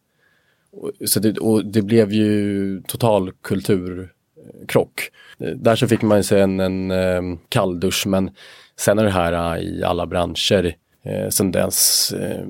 [0.72, 5.10] Och, så det, och det blev ju total kulturkrock.
[5.56, 8.30] Där så fick man sig en, en eh, kalldusch men
[8.76, 12.44] sen är det här eh, i alla branscher eh, sen dess eh,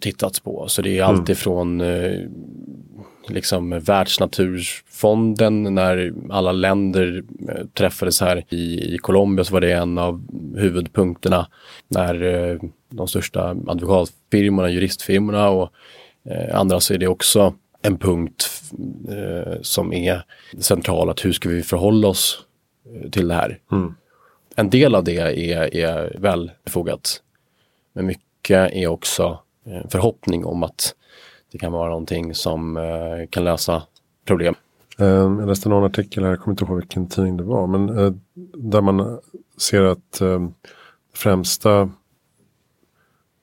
[0.00, 0.68] tittats på.
[0.68, 1.16] Så det är mm.
[1.16, 2.20] alltifrån eh,
[3.28, 9.98] liksom Världsnaturfonden när alla länder eh, träffades här i, i Colombia så var det en
[9.98, 10.22] av
[10.56, 11.46] huvudpunkterna
[11.88, 12.58] när eh,
[12.90, 15.70] de största advokatfirmorna, juristfirmorna och
[16.24, 18.50] eh, andra så är det också en punkt
[19.08, 20.22] eh, som är
[20.58, 22.44] central att hur ska vi förhålla oss
[22.94, 23.58] eh, till det här.
[23.72, 23.94] Mm.
[24.56, 27.22] En del av det är, är väl befogat.
[27.92, 30.94] Men mycket är också en förhoppning om att
[31.52, 33.82] det kan vara någonting som eh, kan lösa
[34.24, 34.54] problem.
[34.98, 37.98] Ehm, jag läste någon artikel här, jag kommer inte ihåg vilken tidning det var, men
[37.98, 38.12] eh,
[38.54, 39.18] där man
[39.58, 40.54] ser att ehm,
[41.14, 41.90] främsta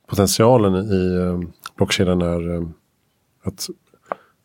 [0.08, 2.68] potentialen i ehm, blockkedjan är
[3.44, 3.68] att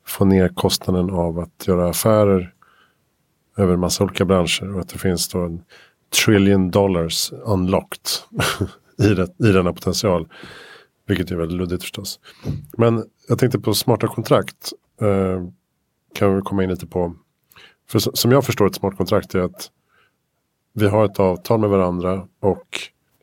[0.07, 2.55] få ner kostnaden av att göra affärer
[3.57, 5.63] över massa olika branscher och att det finns då en
[6.25, 8.07] trillion dollars unlocked
[8.99, 10.29] i, det, i denna potential.
[11.07, 12.21] Vilket är väldigt luddigt förstås.
[12.77, 14.73] Men jag tänkte på smarta kontrakt.
[15.01, 15.47] Eh,
[16.15, 17.15] kan vi komma in lite på.
[17.89, 19.71] För som jag förstår ett smart kontrakt är att
[20.73, 22.67] vi har ett avtal med varandra och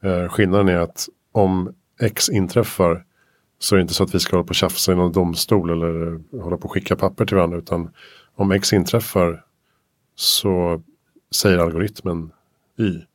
[0.03, 3.05] eh, skillnaden är att om X inträffar
[3.59, 5.69] så är det inte så att vi ska hålla på och tjafsa i någon domstol
[5.69, 7.57] eller hålla på och skicka papper till varandra.
[7.57, 7.91] Utan
[8.35, 9.45] om X inträffar
[10.15, 10.81] så
[11.35, 12.31] säger algoritmen
[12.77, 13.05] Y.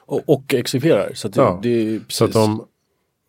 [0.00, 1.10] Och, och exekverar.
[1.14, 2.16] Så, att det, Ja, det är precis.
[2.16, 2.66] Så att om,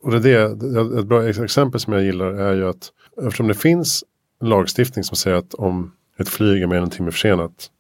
[0.02, 2.91] och det är det, ett bra exempel som jag gillar är ju att
[3.22, 4.04] eftersom det finns
[4.41, 7.72] lagstiftning som säger att om ett flyg är mer än en timme försenat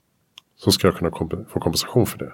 [0.57, 2.33] så ska jag kunna komp- få kompensation för det.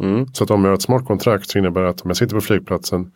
[0.00, 0.26] Mm.
[0.34, 2.34] Så att om jag har ett smart kontrakt så innebär det att om jag sitter
[2.34, 3.12] på flygplatsen,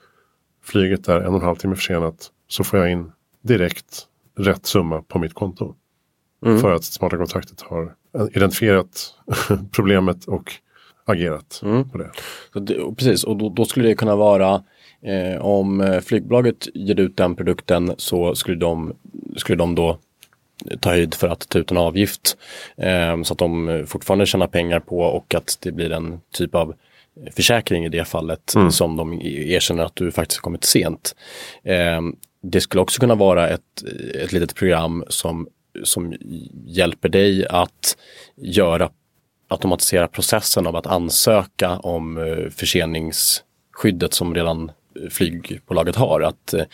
[0.62, 4.06] flyget är en och en halv timme försenat, så får jag in direkt
[4.38, 5.74] rätt summa på mitt konto.
[6.46, 6.58] Mm.
[6.58, 7.94] För att smarta kontraktet har
[8.32, 9.14] identifierat
[9.72, 10.52] problemet och
[11.04, 11.88] agerat Mm.
[11.88, 12.10] på det.
[12.60, 14.62] Det, och precis, och då, då skulle det kunna vara
[15.02, 18.96] eh, om eh, flygbolaget ger ut den produkten så skulle de,
[19.36, 19.98] skulle de då
[20.80, 22.36] ta höjd för att ta ut en avgift.
[22.76, 26.74] Eh, så att de fortfarande tjänar pengar på och att det blir en typ av
[27.36, 31.14] försäkring i det fallet som de e- erkänner att du faktiskt har kommit sent.
[31.64, 32.00] Eh,
[32.42, 33.82] det skulle också kunna vara ett,
[34.22, 35.48] ett litet program som,
[35.84, 36.14] som
[36.66, 37.96] hjälper dig att
[38.36, 38.90] göra
[39.52, 46.20] automatisera processen av att ansöka om eh, förseningsskyddet som redan eh, flygbolaget har.
[46.20, 46.64] Att eh,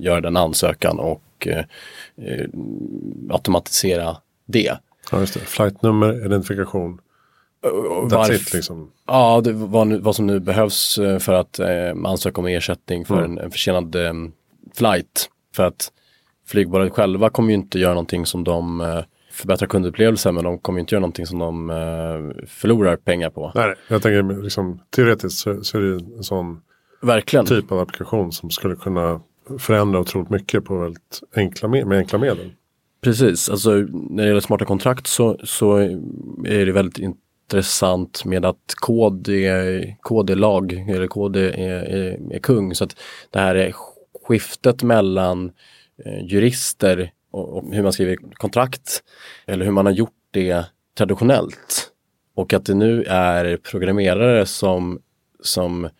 [0.00, 1.64] göra den ansökan och eh,
[2.26, 2.46] eh,
[3.30, 4.76] automatisera det.
[5.12, 5.40] Ja, just det.
[5.40, 7.00] Flightnummer, identifikation.
[8.10, 8.90] That's it liksom.
[9.06, 13.18] Ja, det, vad, vad som nu behövs eh, för att eh, ansöka om ersättning för
[13.18, 13.30] Mm.
[13.30, 14.12] en, en försenad eh,
[14.74, 15.30] flight.
[15.56, 15.92] För att
[16.46, 18.80] flygbolaget själva kommer ju inte göra någonting som de
[19.36, 23.52] förbättrar kundupplevelsen men de kommer inte göra någonting som de eh, förlorar pengar på.
[23.54, 26.60] Nej, jag tänker liksom, teoretiskt så, så är det en sån
[27.02, 27.46] Verkligen.
[27.46, 29.20] typ av applikation som skulle kunna
[29.58, 32.52] förändra otroligt mycket på väldigt enkla, med, med enkla medel.
[33.00, 35.76] Precis, alltså när det gäller smarta kontrakt så, så
[36.44, 42.32] är det väldigt intressant med att kod är, kod är lag, eller kod är, är,
[42.32, 42.74] är kung.
[42.74, 42.96] Så att
[43.30, 43.74] det här är
[44.26, 45.52] skiftet mellan
[46.04, 49.02] eh, jurister och, hur man skriver kontrakt
[49.46, 50.64] eller hur man har gjort det
[50.98, 51.90] traditionellt.
[52.34, 55.00] Och att det nu är programmerare som,
[55.42, 55.90] som eh,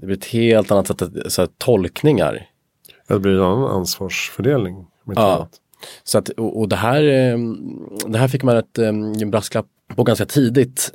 [0.00, 2.46] det blir ett helt annat sätt att, så här, tolkningar
[3.08, 4.86] Det blir en annan ansvarsfördelning.
[5.04, 5.34] Med Ja.
[5.34, 5.58] annat.
[6.04, 7.38] Så att, och, och det, här, eh,
[8.06, 10.92] det här fick man ett, eh, en brasklapp på ganska tidigt.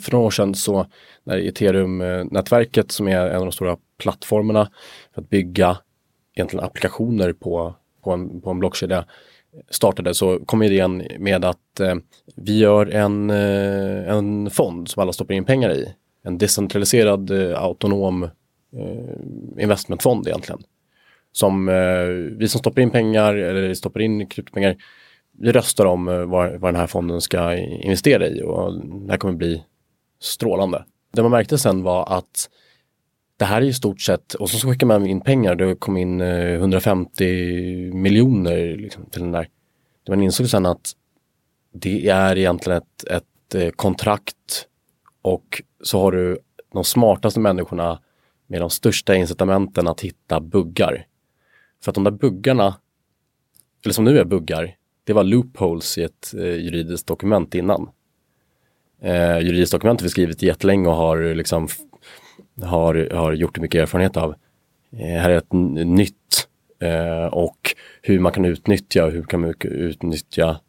[0.00, 0.86] För några år sedan så
[1.24, 4.70] när Ethereum-nätverket som är en av de stora plattformarna
[5.14, 5.78] för att bygga
[6.34, 7.74] egentligen applikationer på,
[8.08, 9.04] på, en, på en blockkedja
[9.70, 11.94] startade så kom idén med att eh,
[12.36, 15.94] vi gör en, eh, en fond som alla stoppar in pengar i.
[16.24, 20.62] En decentraliserad eh, autonom eh, investmentfond egentligen
[21.32, 24.76] som eh, vi som stoppar in pengar eller stoppar in kryptopengar,
[25.38, 29.18] vi röstar om eh, vad, vad den här fonden ska investera i och det här
[29.18, 29.64] kommer bli
[30.20, 30.84] strålande.
[31.12, 32.50] Det man märkte sen var att
[33.38, 36.20] det här är i stort sett, och så skickar man in pengar, det kom in
[36.20, 37.24] eh, 150
[37.94, 39.48] miljoner liksom, till den där.
[40.08, 40.92] Man insåg sen att
[41.72, 44.66] det är egentligen ett, ett eh, kontrakt
[45.22, 46.38] och så har du
[46.72, 48.00] de smartaste människorna
[48.46, 51.06] med de största incitamenten att hitta buggar.
[51.82, 52.74] För att de där buggarna,
[53.84, 57.90] eller som nu är buggar, det var loopholes i ett eh, juridiskt dokument innan.
[59.02, 61.68] Eh, juridiskt dokument har vi skrivit jättelänge och har, liksom,
[62.62, 64.34] har, har gjort mycket erfarenhet av.
[64.92, 65.52] Eh, här är ett
[65.86, 66.48] nytt
[66.82, 70.60] eh, och hur man kan utnyttja och hur kan man utnyttja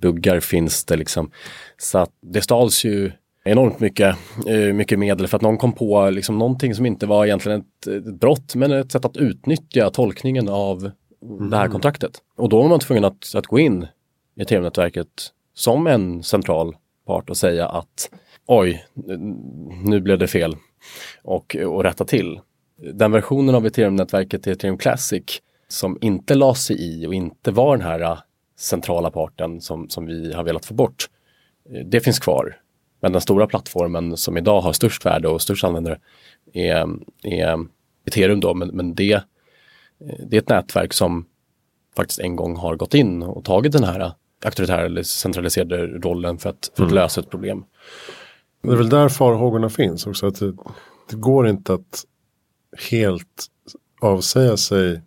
[0.00, 1.30] buggar finns det liksom.
[1.78, 3.12] Så att det stals ju
[3.44, 7.26] enormt mycket, eh, mycket medel för att någon kom på liksom någonting som inte var
[7.26, 10.90] egentligen ett, ett brott men ett sätt att utnyttja tolkningen av
[11.50, 12.12] det här kontraktet.
[12.36, 13.86] Och då var man tvungen att, att gå in
[14.36, 15.08] i TV-nätverket
[15.54, 16.76] som en central
[17.06, 18.10] part och säga att
[18.50, 18.84] oj,
[19.84, 20.56] nu blev det fel
[21.22, 22.40] och, och rätta till.
[22.76, 27.86] Den versionen av Ethereum-nätverket Ethereum Classic som inte la sig i och inte var den
[27.86, 28.18] här äh,
[28.58, 31.10] centrala parten som, som vi har velat få bort.
[31.70, 32.56] Eh, Det finns kvar.
[33.00, 35.98] Men den stora plattformen som idag har störst värde och störst användare
[36.52, 36.88] är,
[37.22, 37.66] är
[38.06, 39.22] Ethereum då, men, men det, eh,
[40.26, 41.26] det är ett nätverk som
[41.96, 44.12] faktiskt en gång har gått in och tagit den här
[44.44, 47.64] auktoritära eller centraliserade rollen för att, för att lösa ett problem.
[48.62, 50.26] Det är väl där farhågorna finns också.
[50.26, 50.52] Att det,
[51.10, 52.04] det går inte att
[52.90, 53.46] helt
[54.00, 55.02] avsäga sig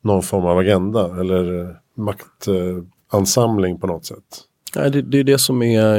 [0.00, 4.44] någon form av agenda eller eh, maktansamling på något sätt.
[4.76, 5.94] Nej, det, det, är det, som är,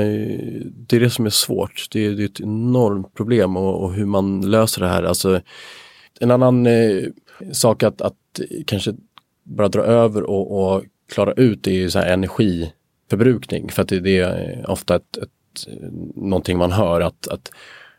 [0.88, 1.88] det är det som är svårt.
[1.91, 5.03] Det är, det är ett enormt problem och, och hur man löser det här.
[5.03, 5.41] Alltså,
[6.19, 7.03] en annan eh,
[7.51, 8.15] sak att, att
[8.65, 8.93] kanske
[9.43, 13.69] bara dra över och, och klara ut är ju så här energiförbrukning.
[13.69, 15.29] För att det, det är ofta ett, ett,
[15.68, 17.51] Eh, någonting man hör att, att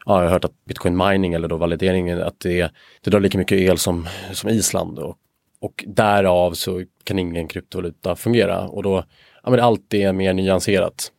[0.06, 3.38] ja, jag har hört att bitcoin mining eller då valideringen, att det, det drar lika
[3.38, 4.98] mycket el som, som Island.
[4.98, 5.16] Och,
[5.60, 8.68] och därav så kan ingen kryptovaluta fungera.
[8.68, 9.04] Och då,
[9.42, 11.10] ja men allt är mer nyanserat.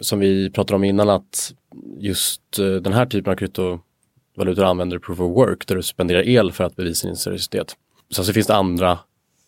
[0.00, 1.54] Som vi pratade om innan att
[1.98, 6.52] just eh, den här typen av kryptovalutor använder proof of work där du spenderar el
[6.52, 7.76] för att bevisa din seriositet.
[8.14, 8.98] Sen så finns det andra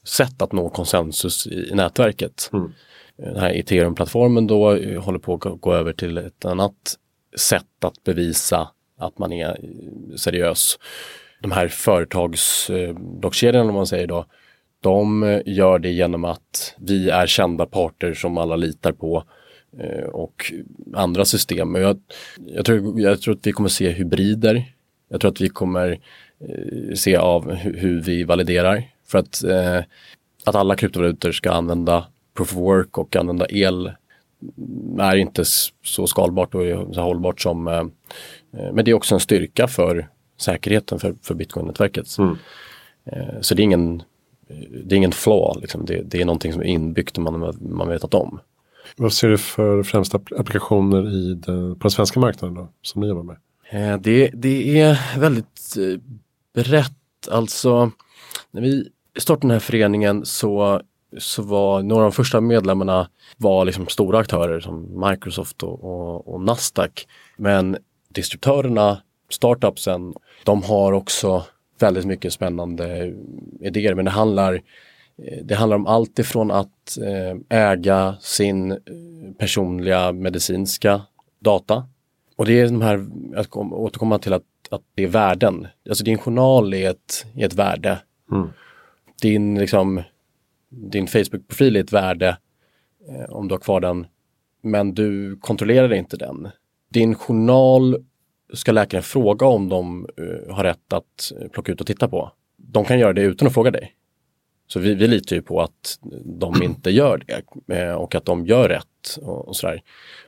[0.04, 2.50] sätt att nå konsensus i, i nätverket.
[2.52, 2.72] Mm.
[3.16, 6.96] Den här ethereum-plattformen då eh, håller på att gå över till ett annat
[7.36, 9.56] sätt att bevisa att man är eh,
[10.16, 10.78] seriös.
[11.42, 14.26] De här företagsblockkedjorna eh, om man säger då,
[14.80, 19.24] de gör det genom att vi är kända parter som alla litar på
[20.12, 20.52] och
[20.94, 21.74] andra system.
[21.74, 22.00] Jag,
[22.46, 24.64] jag, tror, jag tror att vi kommer se hybrider.
[25.08, 25.98] Jag tror att vi kommer
[26.94, 28.82] se av hur vi validerar.
[29.06, 29.44] För att,
[30.44, 32.06] att alla kryptovalutor ska använda
[32.36, 33.90] proof of work och använda el
[34.98, 35.44] är inte
[35.84, 37.74] så skalbart och så hållbart som eh,
[38.52, 40.08] eh, men det är också en styrka för
[40.40, 42.18] säkerheten för, för bitcoin-nätverket.
[42.18, 42.36] Mm.
[43.04, 44.02] Eh, så det är ingen,
[44.84, 45.86] det är ingen flaw, liksom.
[45.86, 48.40] det, det, är någonting som är inbyggt och man, man vetat om.
[48.96, 53.08] Vad ser du för främsta applikationer i det, på den svenska marknaden då, som ni
[53.08, 53.36] jobbar med?
[54.00, 55.76] Det, det är väldigt
[56.54, 56.92] brett.
[57.30, 57.90] Alltså,
[58.50, 60.82] när vi startade den här föreningen så
[61.18, 66.34] så var några av de första medlemmarna var liksom stora aktörer som Microsoft och, och,
[66.34, 67.06] och Nasdaq.
[67.36, 67.76] Men
[68.08, 71.44] distributörerna, startupsen, de har också
[71.78, 73.14] väldigt mycket spännande
[73.60, 73.94] idéer.
[73.94, 74.60] Men det handlar,
[75.42, 78.78] det handlar om allt ifrån att eh, äga sin eh,
[79.38, 81.02] personliga medicinska
[81.38, 81.86] data.
[82.36, 85.66] Och det är de här, att återkomma till att, att det är värden.
[85.88, 87.98] Alltså din journal är ett, är ett värde.
[88.32, 88.48] Mm.
[89.22, 90.02] Din liksom
[90.70, 92.36] din Facebook-profil är ett värde
[93.08, 94.06] eh, om du har kvar den.
[94.62, 96.48] Men du kontrollerar inte den.
[96.90, 98.04] Din journal
[98.52, 102.32] ska läkaren fråga om de uh, har rätt att plocka ut och titta på.
[102.56, 103.96] De kan göra det utan att fråga dig.
[104.66, 108.46] Så vi, vi litar ju på att de inte gör det eh, och att de
[108.46, 109.82] gör rätt och, och sådär.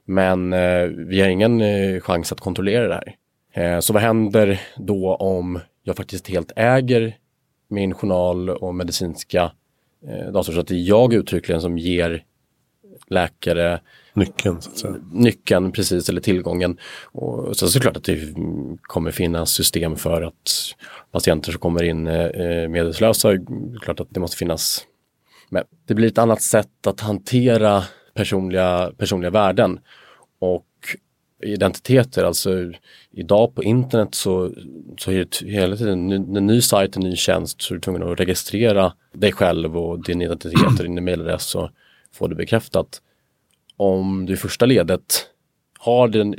[0.04, 3.16] Men eh, vi har ingen eh, chans att kontrollera det här.
[3.52, 7.16] Eh, så vad händer då om jag faktiskt helt äger
[7.68, 9.52] min journal och medicinska
[10.06, 10.52] eh, dator.
[10.52, 12.24] Så att det är jag uttryckligen som ger
[13.06, 13.80] läkare
[14.14, 14.62] nyckeln.
[14.62, 14.94] Så att säga.
[15.12, 16.78] Nyckeln precis, eller tillgången.
[17.04, 18.34] Och så, är det klart att det
[18.82, 20.74] kommer finnas system för att
[21.12, 23.28] patienter som kommer in eh, medvetslösa,
[23.80, 24.84] klart att det måste finnas.
[25.50, 27.84] Men det blir ett annat sätt att hantera
[28.14, 29.80] personliga, personliga värden.
[30.38, 30.64] Och
[31.42, 32.72] identiteter, alltså
[33.10, 34.52] idag på internet så,
[34.98, 38.02] så är det hela tiden en, ny sajt, en ny tjänst så är du tvungen
[38.02, 41.70] att registrera dig själv och din identitet och din mailadress och
[42.12, 43.02] få det bekräftat.
[43.76, 45.26] Om du i första ledet
[45.78, 46.34] har din,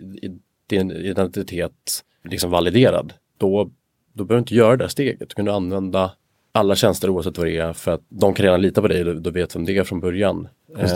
[0.68, 3.72] din identitet liksom validerad, då,
[4.14, 5.30] då behöver du inte göra det där steget.
[5.30, 6.12] Du kan du använda
[6.52, 9.20] alla tjänster oavsett vad det är för att de kan redan lita på dig, du,
[9.20, 10.48] du vet vem det är från början.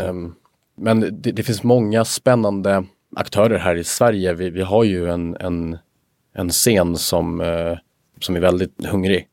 [0.10, 0.36] Um,
[0.76, 2.86] men det, det, finns många spännande
[3.16, 4.34] aktörer här i Sverige.
[4.34, 5.78] Vi, vi har ju en, en,
[6.36, 7.78] en scen som, eh,
[8.20, 9.28] som är väldigt hungrig.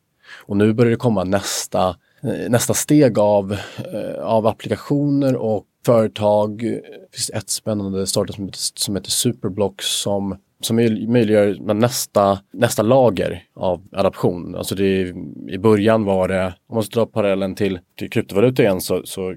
[0.46, 1.88] Och nu börjar det komma nästa,
[2.22, 3.52] eh, nästa steg av,
[3.92, 6.58] eh, av applikationer och företag.
[6.62, 12.82] Det finns ett spännande startup som heter, som heter Superblock som som möjliggör nästa, nästa
[12.82, 14.54] lager av adaption.
[14.54, 15.14] Alltså det,
[15.48, 19.34] I början var det, om man ska dra parallellen till, till kryptovaluta igen, så, så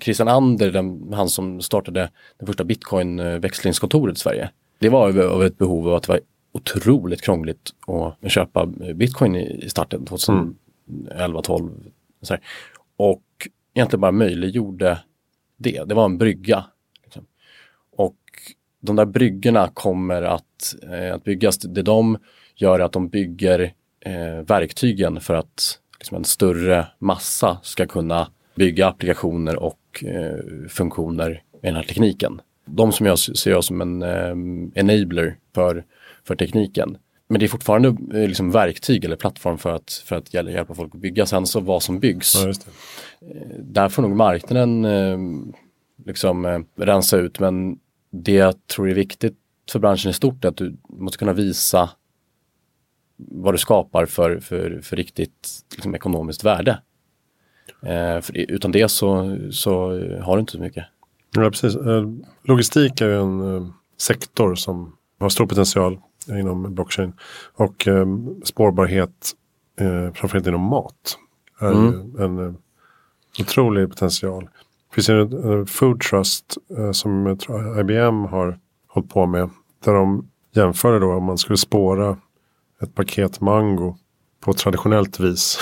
[0.00, 4.50] Christian Ander, den, han som startade det första bitcoin-växlingskontoret i Sverige.
[4.78, 6.20] Det var av ett behov av att det var
[6.52, 7.70] otroligt krångligt
[8.22, 11.70] att köpa bitcoin i starten 2011, 12.
[12.22, 12.42] Så här.
[12.96, 13.22] Och
[13.74, 14.98] egentligen bara möjliggjorde
[15.56, 15.84] det.
[15.84, 16.64] Det var en brygga.
[17.04, 17.26] Liksom.
[17.96, 18.16] Och
[18.80, 21.58] de där bryggorna kommer att, eh, att byggas.
[21.58, 22.18] Det de
[22.54, 28.30] gör är att de bygger eh, verktygen för att liksom, en större massa ska kunna
[28.58, 32.40] bygga applikationer och eh, funktioner med den här tekniken.
[32.64, 35.84] De som jag ser jag som en eh, enabler för,
[36.24, 36.98] för tekniken.
[37.28, 40.94] Men det är fortfarande eh, liksom verktyg eller plattform för att, för att hjälpa folk
[40.94, 41.26] att bygga.
[41.26, 42.34] Sen så vad som byggs.
[42.34, 45.18] Ja, eh, Där får nog marknaden eh,
[46.06, 47.38] liksom eh, rensa ut.
[47.38, 47.78] Men
[48.10, 49.36] det jag tror är viktigt
[49.70, 51.90] för branschen i stort är att du måste kunna visa
[53.16, 56.78] vad du skapar för, för, för riktigt liksom, ekonomiskt värde.
[57.82, 59.72] Eh, för utan det så, så
[60.22, 60.84] har du inte så mycket.
[61.36, 61.76] Ja, precis.
[61.76, 62.04] Eh,
[62.42, 67.12] logistik är en eh, sektor som har stor potential inom blockchain.
[67.54, 67.88] Och
[68.44, 69.32] spårbarhet,
[70.14, 71.18] framförallt inom mat,
[71.60, 72.16] är mm.
[72.18, 72.54] en eh,
[73.40, 74.44] otrolig potential.
[74.88, 76.58] Det finns en food trust
[76.92, 77.38] som
[77.80, 78.58] IBM har
[78.88, 79.50] hållit på med.
[79.84, 82.18] Där de jämför det då om man skulle spåra
[82.82, 83.96] ett paket mango
[84.40, 85.58] på traditionellt vis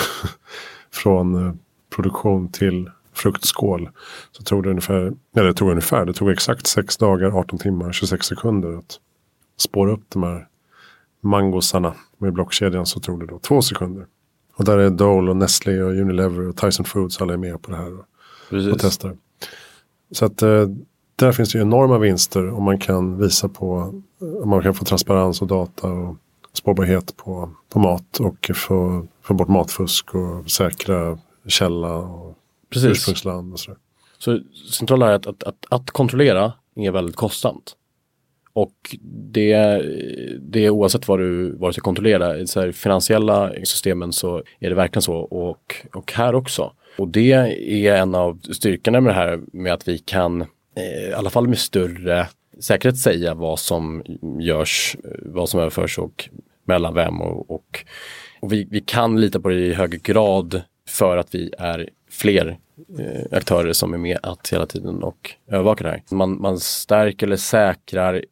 [0.91, 1.59] från
[1.97, 3.89] produktion till fruktskål.
[4.31, 7.91] Så tog det ungefär, eller det tog ungefär, det tog exakt 6 dagar, 18 timmar,
[7.91, 8.99] 26 sekunder att
[9.57, 10.47] spåra upp de här
[11.21, 14.05] mangosarna med blockkedjan så tog det då två sekunder.
[14.55, 17.71] Och där är Dole och Nestlé och Unilever och Tyson Foods alla är med på
[17.71, 18.05] det här och,
[18.73, 19.17] och testar.
[20.11, 20.67] Så att eh,
[21.15, 24.01] där finns det ju enorma vinster om man kan visa på,
[24.43, 26.15] om man kan få transparens och data och
[26.53, 31.17] spårbarhet på, på mat och få, få bort matfusk och säkra
[31.47, 32.37] källa och
[32.69, 32.89] Precis.
[32.89, 33.79] ursprungsland och sådär.
[34.17, 34.39] Så
[34.73, 37.75] centrala är att, att, att, att kontrollera är väldigt kostsamt.
[38.53, 38.95] Och
[39.31, 39.57] det,
[40.41, 42.37] det är oavsett vad du, vad du ska kontrollera.
[42.37, 46.73] I så här finansiella systemen så är det verkligen så och, och här också.
[46.97, 47.31] Och det
[47.85, 51.47] är en av styrkorna med det här med att vi kan, eh, i alla fall
[51.47, 52.27] med större
[52.59, 54.03] säkerhet säga vad som
[54.39, 56.29] görs, vad som överförs och
[56.65, 57.85] mellan vem och, och,
[58.39, 62.57] och vi, vi kan lita på det i hög grad för att vi är fler
[62.99, 66.01] eh, aktörer som är med att hela tiden och övervakar det här.
[66.15, 68.23] Man, man stärker eller säkrar,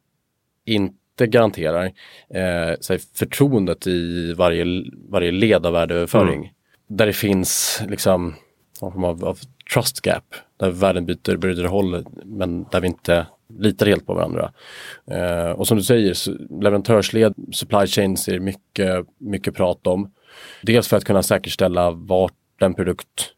[0.64, 1.92] inte garanterar,
[2.28, 6.40] eh, förtroendet i varje, varje led av värdeöverföring.
[6.40, 6.48] Mm.
[6.88, 8.34] Där det finns liksom
[8.82, 9.38] någon form av, av
[9.74, 13.26] trust gap, där världen byter, byter håll men där vi inte
[13.58, 14.52] litar helt på varandra.
[15.10, 16.14] Eh, och som du säger,
[16.62, 20.12] leverantörsled, supply chains är mycket, mycket prat om.
[20.62, 23.32] Dels för att kunna säkerställa vart den produkt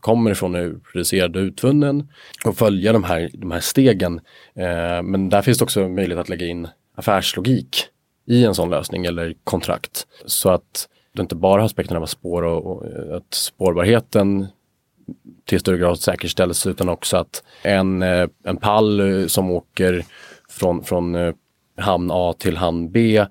[0.00, 2.08] kommer ifrån är producerad och utvunnen
[2.44, 4.20] och följa de här, de här stegen.
[4.54, 7.86] Eh, men där finns det också möjlighet att lägga in affärslogik
[8.26, 10.06] i en sån lösning eller kontrakt.
[10.24, 14.46] Så att du inte bara har aspekten av spår och, och att spårbarheten
[15.44, 20.04] till större grad säkerställs utan också att en, eh, en pall eh, som åker
[20.48, 21.34] från, från eh,
[21.76, 23.26] hamn A till hamn B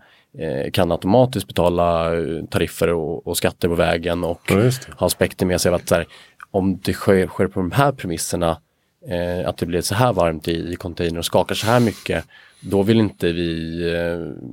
[0.74, 2.10] kan automatiskt betala
[2.50, 6.06] tariffer och, och skatter på vägen och ja, ha aspekter med sig av att här,
[6.52, 8.58] om det sker, sker på de här premisserna,
[9.08, 12.26] eh, att det blir så här varmt i, i container och skakar så här mycket,
[12.62, 14.44] då vill inte vi eh,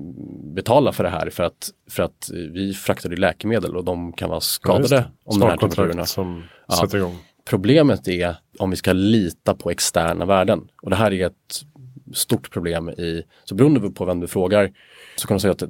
[0.54, 4.40] betala för det här för att, för att vi fraktar läkemedel och de kan vara
[4.40, 6.06] skadade ja, om de här temperaturerna.
[6.06, 6.74] Som ja.
[6.74, 7.18] sätter igång.
[7.44, 11.62] Problemet är om vi ska lita på externa värden och det här är ett
[12.12, 14.72] stort problem i, så beroende på vem du frågar
[15.16, 15.62] så kan du säga att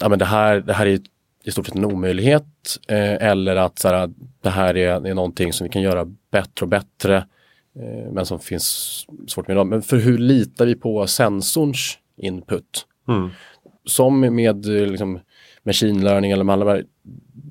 [0.00, 1.00] ja, men det, här, det här är
[1.44, 4.10] i stort sett en omöjlighet eh, eller att så här,
[4.40, 7.16] det här är, är någonting som vi kan göra bättre och bättre
[7.76, 8.66] eh, men som finns
[9.26, 9.66] svårt med idag.
[9.66, 12.86] Men för hur litar vi på sensorns input?
[13.08, 13.30] Mm.
[13.84, 15.20] Som med liksom,
[15.62, 16.84] machine learning eller malware,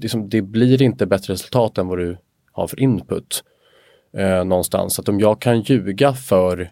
[0.01, 2.17] liksom, det blir inte bättre resultat än vad du
[2.51, 3.43] har för input
[4.17, 4.99] eh, någonstans.
[4.99, 6.71] Att om jag kan ljuga för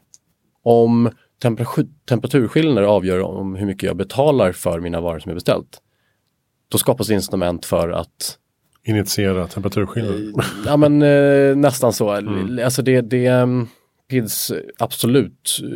[0.63, 1.09] om
[1.39, 5.81] temperatur, temperaturskillnader avgör om hur mycket jag betalar för mina varor som är beställt
[6.69, 8.37] då skapas incitament för att
[8.83, 10.39] Initiera temperaturskillnader?
[10.39, 12.11] Eh, ja men eh, nästan så.
[12.11, 12.59] Mm.
[12.63, 13.67] Alltså det, det um,
[14.09, 15.67] finns absolut eh,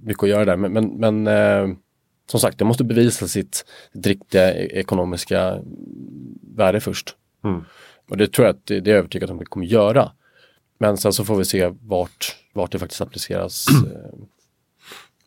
[0.00, 1.76] mycket att göra där men, men, men eh,
[2.30, 5.58] som sagt det måste bevisa sitt, sitt riktiga e-, ekonomiska
[6.56, 7.16] värde först.
[7.44, 7.64] Mm.
[8.10, 10.12] Och det tror jag att det, det är övertygat om det kommer göra.
[10.78, 14.20] Men sen så får vi se vart, vart det faktiskt appliceras eh,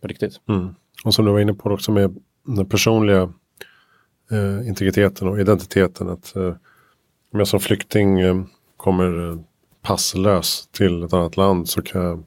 [0.02, 0.42] på riktigt.
[0.50, 0.76] Mm.
[1.04, 3.34] Och som du var inne på också med den personliga
[4.32, 6.10] eh, integriteten och identiteten.
[6.10, 6.56] Att eh,
[7.32, 8.44] om jag som flykting eh,
[8.78, 9.40] kommer eh,
[9.82, 12.24] passlös till ett annat land så kan jag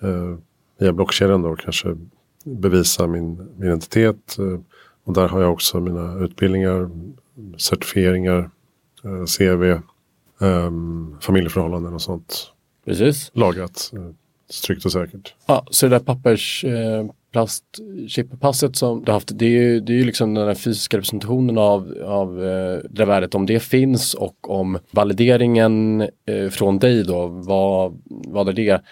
[0.00, 0.38] eh,
[0.78, 1.96] via blockkedjan då kanske
[2.44, 4.38] bevisa min, min identitet.
[4.38, 4.60] Eh,
[5.04, 6.90] och där har jag också mina utbildningar,
[7.58, 8.50] certifieringar,
[9.38, 9.80] CV,
[11.20, 12.52] familjeförhållanden och sånt.
[12.84, 13.30] Precis.
[13.34, 13.92] Lagrat
[14.66, 15.34] tryggt och säkert.
[15.46, 19.92] Ja, så det där pappers eh, plastchip-passet som du har haft, det är ju, det
[19.92, 24.14] är ju liksom den här fysiska representationen av, av eh, det värdet, om det finns
[24.14, 28.82] och om valideringen eh, från dig då, vad, vad är det?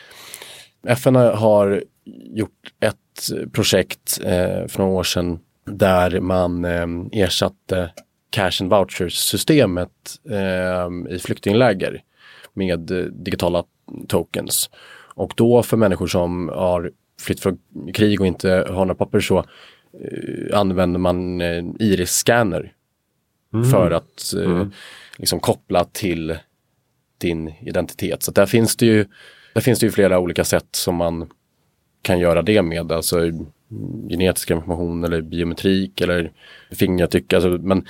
[0.86, 1.84] FN har
[2.24, 6.86] gjort ett projekt eh, för några år sedan där man eh,
[7.22, 7.90] ersatte
[8.30, 9.90] cash and vouchers-systemet
[10.30, 12.02] eh, i flyktingläger
[12.54, 13.64] med eh, digitala
[14.08, 14.70] tokens.
[15.14, 16.90] Och då för människor som har
[17.20, 17.58] flytt från
[17.94, 22.72] krig och inte har några papper så eh, använder man eh, iris-scanner
[23.54, 23.70] mm.
[23.70, 24.72] för att eh, mm.
[25.16, 26.38] liksom koppla till
[27.18, 28.22] din identitet.
[28.22, 29.06] Så där finns det ju
[29.54, 31.30] där finns det ju flera olika sätt som man
[32.02, 32.92] kan göra det med.
[32.92, 33.30] Alltså
[34.08, 36.32] genetisk information eller biometrik eller
[36.70, 37.32] fingeravtryck.
[37.32, 37.86] Alltså, men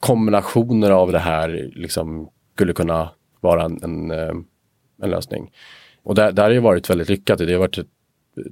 [0.00, 4.34] kombinationer av det här liksom skulle kunna vara en, en, eh,
[5.02, 5.50] en lösning.
[6.02, 7.38] Och där, där har det varit väldigt lyckat.
[7.38, 7.88] Det har varit ett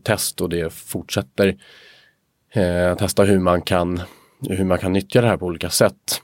[0.03, 1.57] test och det fortsätter.
[2.53, 4.01] eh, testa hur man, kan,
[4.49, 6.23] hur man kan nyttja det här på olika sätt.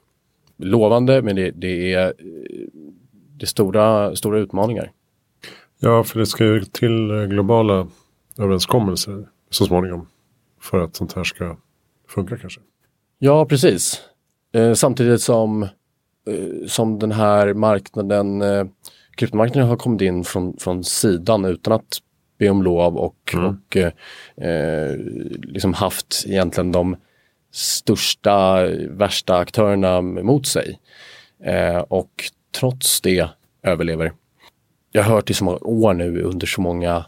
[0.56, 2.12] Lovande men det, det är,
[3.36, 4.92] det är stora, stora utmaningar.
[5.78, 7.88] Ja, för det ska ju till globala
[8.38, 10.08] överenskommelser så småningom.
[10.60, 11.56] För att sånt här ska
[12.08, 12.60] funka kanske.
[13.18, 14.00] Ja, precis.
[14.52, 18.66] Eh, samtidigt som, eh, som den här marknaden, eh,
[19.16, 21.98] kryptomarknaden har kommit in från, från sidan utan att
[22.38, 23.46] be om lov och, mm.
[23.46, 23.76] och
[24.44, 24.96] eh,
[25.42, 26.96] liksom haft egentligen de
[27.52, 30.80] största, värsta aktörerna mot sig.
[31.44, 32.10] Eh, och
[32.60, 33.28] trots det
[33.62, 34.12] överlever.
[34.92, 37.04] Jag har hört i så många år nu under så många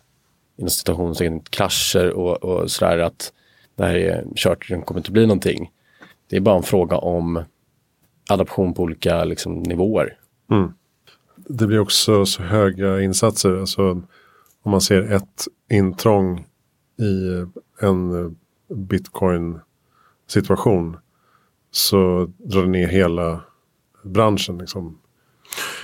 [0.56, 3.32] inom citationstecken krascher och, och sådär att
[3.76, 5.70] det här är kört, det kommer inte bli någonting.
[6.30, 7.44] Det är bara en fråga om
[8.30, 10.18] adaption på olika liksom, nivåer.
[10.50, 10.72] Mm.
[11.48, 13.60] Det blir också så höga insatser.
[13.60, 13.90] Alltså,
[14.62, 16.46] om man ser ett intrång
[16.98, 17.44] i
[17.80, 18.36] en
[18.74, 19.60] bitcoin
[20.26, 20.96] situation
[21.70, 23.40] så drar det ner hela
[24.02, 24.58] branschen.
[24.58, 24.98] Liksom.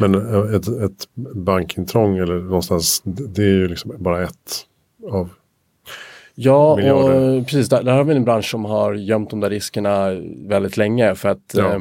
[0.01, 0.15] Men
[0.55, 4.67] ett, ett bankintrång eller någonstans, det är ju liksom bara ett
[5.11, 5.31] av
[6.35, 7.39] Ja, miljarder.
[7.41, 7.69] och precis.
[7.69, 10.11] Där, där, har vi en bransch som har gömt de där riskerna
[10.49, 11.15] väldigt länge.
[11.15, 11.73] för att ja.
[11.75, 11.81] eh,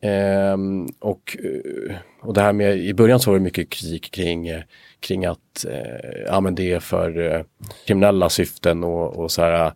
[0.00, 4.48] Ehm, och, eh, och det här med, i början så var det mycket kritik kring,
[4.48, 4.62] eh,
[5.00, 7.42] kring att eh, ja, men det är för eh,
[7.86, 9.72] kriminella syften och, och så här.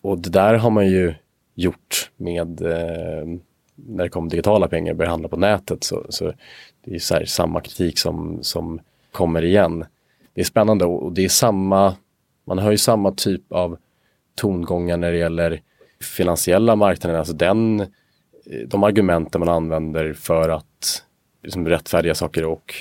[0.00, 1.14] Och det där har man ju
[1.54, 3.26] gjort med eh,
[3.74, 5.84] när det kom digitala pengar, och började handla på nätet.
[5.84, 6.32] Så, så
[6.84, 8.80] det är så här, samma kritik som, som
[9.12, 9.84] kommer igen.
[10.34, 11.96] Det är spännande och det är samma,
[12.44, 13.78] man hör ju samma typ av
[14.34, 15.60] tongångar när det gäller
[16.00, 17.18] finansiella marknaden.
[17.18, 17.86] Alltså den,
[18.50, 21.02] Eh, de argumenten man använder för att
[21.42, 22.74] liksom, rättfärdiga saker och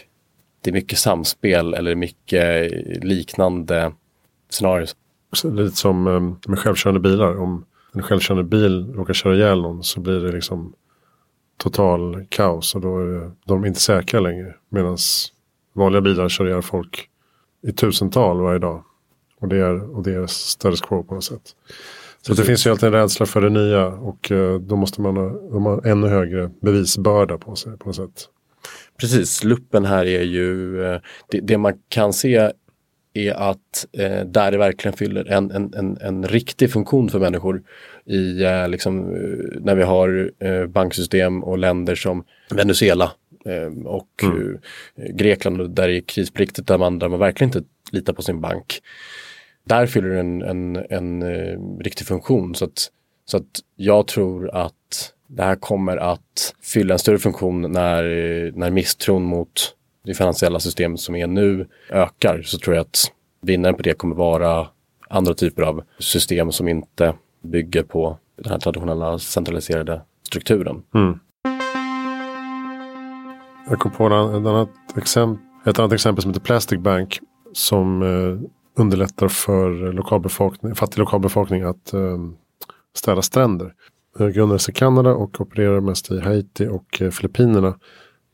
[0.61, 3.91] det är mycket samspel eller mycket eh, liknande
[4.49, 4.89] scenarier.
[5.43, 7.39] Lite som eh, med självkörande bilar.
[7.39, 10.73] Om en självkörande bil råkar köra ihjäl någon så blir det liksom
[11.57, 14.55] total kaos och då är det, de är inte säkra längre.
[14.69, 14.97] Medan
[15.73, 17.09] vanliga bilar kör ihjäl folk
[17.61, 18.83] i tusental varje dag.
[19.39, 21.55] Och det är, och det är status quo på något sätt.
[22.27, 25.17] Så det finns ju alltid en rädsla för det nya och eh, då måste man
[25.17, 28.29] ha, de har ännu högre bevisbörda på sig på något sätt.
[28.99, 30.99] Precis, luppen här är ju, eh,
[31.31, 32.51] det, det man kan se
[33.13, 37.63] är att eh, där det verkligen fyller en, en, en, en riktig funktion för människor
[38.05, 43.11] i eh, liksom, eh, när vi har eh, banksystem och länder som Venezuela
[43.85, 44.57] och mm.
[45.17, 48.81] Grekland där det är krispliktigt där man, där man verkligen inte litar på sin bank.
[49.67, 52.91] Där fyller den en, en, en riktig funktion så att,
[53.25, 58.03] så att jag tror att det här kommer att fylla en större funktion när,
[58.55, 63.11] när misstron mot det finansiella systemet som är nu ökar så tror jag att
[63.41, 64.67] vinnaren på det kommer vara
[65.09, 67.13] andra typer av system som inte
[67.43, 70.83] bygger på den här traditionella centraliserade strukturen.
[70.95, 71.19] Mm.
[73.69, 77.19] Jag kom på ett annat, exempel, ett annat exempel som heter Plastic Bank
[77.53, 82.17] som eh, underlättar för lokalbefolkning, fattig lokalbefolkning att eh,
[82.93, 83.73] städa stränder.
[84.19, 87.79] Grundades i Kanada och opererar mest i Haiti och eh, Filippinerna.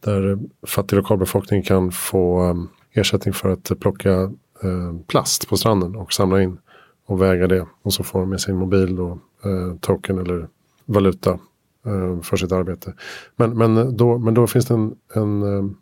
[0.03, 0.37] Där eh,
[0.67, 4.31] fattig lokalbefolkning kan få ehm, ersättning för att plocka
[4.63, 6.57] ehm, plast på stranden och samla in
[7.05, 7.65] och väga det.
[7.81, 10.47] Och så får de med sin mobil då, eh, token eller
[10.85, 11.39] valuta
[11.85, 12.93] ehm, för sitt arbete.
[13.35, 15.75] Men, men, då, men då finns det en, en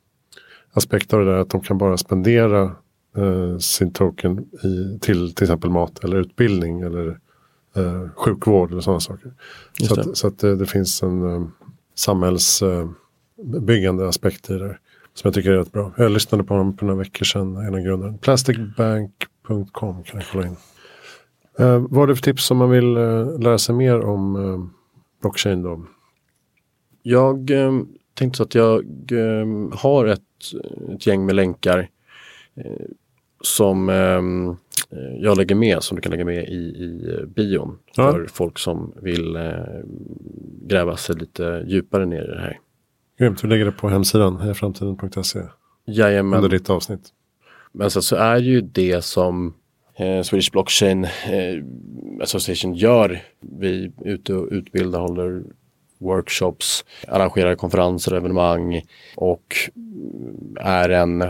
[0.74, 2.72] aspekt av det där att de kan bara spendera
[3.60, 7.20] sin token i, till till exempel mat eller utbildning eller
[8.16, 9.34] sjukvård eller sådana saker.
[9.88, 11.52] Så att, så att det, det, finns en um,
[11.96, 12.64] samhälls
[13.44, 14.78] byggande aspekt i det.
[15.14, 15.92] Som jag tycker är rätt bra.
[15.98, 18.18] Jag lyssnade på honom för några veckor sedan, en av grundaren.
[18.18, 20.56] Plasticbank.com kan jag kolla in.
[21.60, 24.66] Uh, vad är det för tips om man vill uh, lära sig mer om uh,
[25.22, 25.86] blockchain då?
[27.04, 27.52] Jag
[28.14, 28.86] tänkte så att jag
[29.74, 30.22] har ett,
[30.96, 31.90] ett gäng med länkar
[33.42, 34.58] som um,
[35.20, 37.78] jag lägger med, som du kan lägga med i, i bion.
[37.96, 38.12] Ja.
[38.12, 39.38] För folk som vill
[40.62, 42.60] gräva sig lite djupare ner i det här.
[43.20, 45.40] Grymt, vi lägger det på hemsidan hejaframtiden.se.
[45.86, 46.38] Jajamän.
[46.38, 47.10] Under ditt avsnitt.
[47.72, 49.54] Men så, så är ju det som
[49.96, 51.64] eh, Swedish Blockchain eh,
[52.22, 53.22] Association gör.
[53.40, 55.44] Vi är ute och utbildar, håller
[55.98, 58.82] workshops, arrangerar konferenser och evenemang
[59.16, 59.56] och
[60.60, 61.24] är en,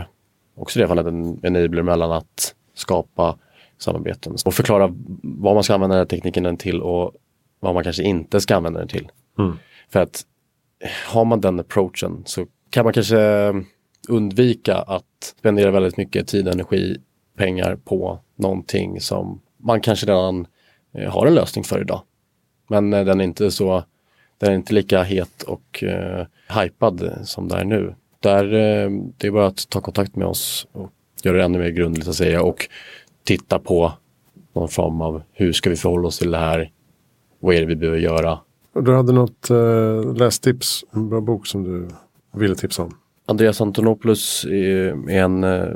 [0.54, 3.38] också i det fallet en enabler mellan att skapa
[3.78, 7.12] samarbeten och förklara vad man ska använda den här tekniken till och
[7.60, 9.08] vad man kanske inte ska använda den till.
[9.38, 9.56] Mm.
[9.88, 10.26] För att
[11.06, 13.52] har man den approachen så kan man kanske
[14.08, 16.96] undvika att spendera väldigt mycket tid, energi,
[17.36, 20.46] pengar på någonting som man kanske redan
[20.94, 22.02] eh, har en lösning för idag.
[22.68, 23.84] Men eh, den är inte så,
[24.38, 26.26] den är inte lika het och eh,
[26.60, 27.94] hypad som det är nu.
[28.22, 30.90] Där, eh, det är bara att ta kontakt med oss och
[31.22, 32.68] göra det ännu mer grundligt att säga och
[33.24, 33.92] titta på
[34.52, 36.70] någon form av hur ska vi förhålla oss till det här?
[37.40, 38.38] Vad är det vi behöver göra?
[38.74, 41.88] Du hade något eh, lästips, en bra bok som du
[42.40, 42.94] ville tipsa om?
[43.26, 45.68] Andreas Antonopoulos är en eh,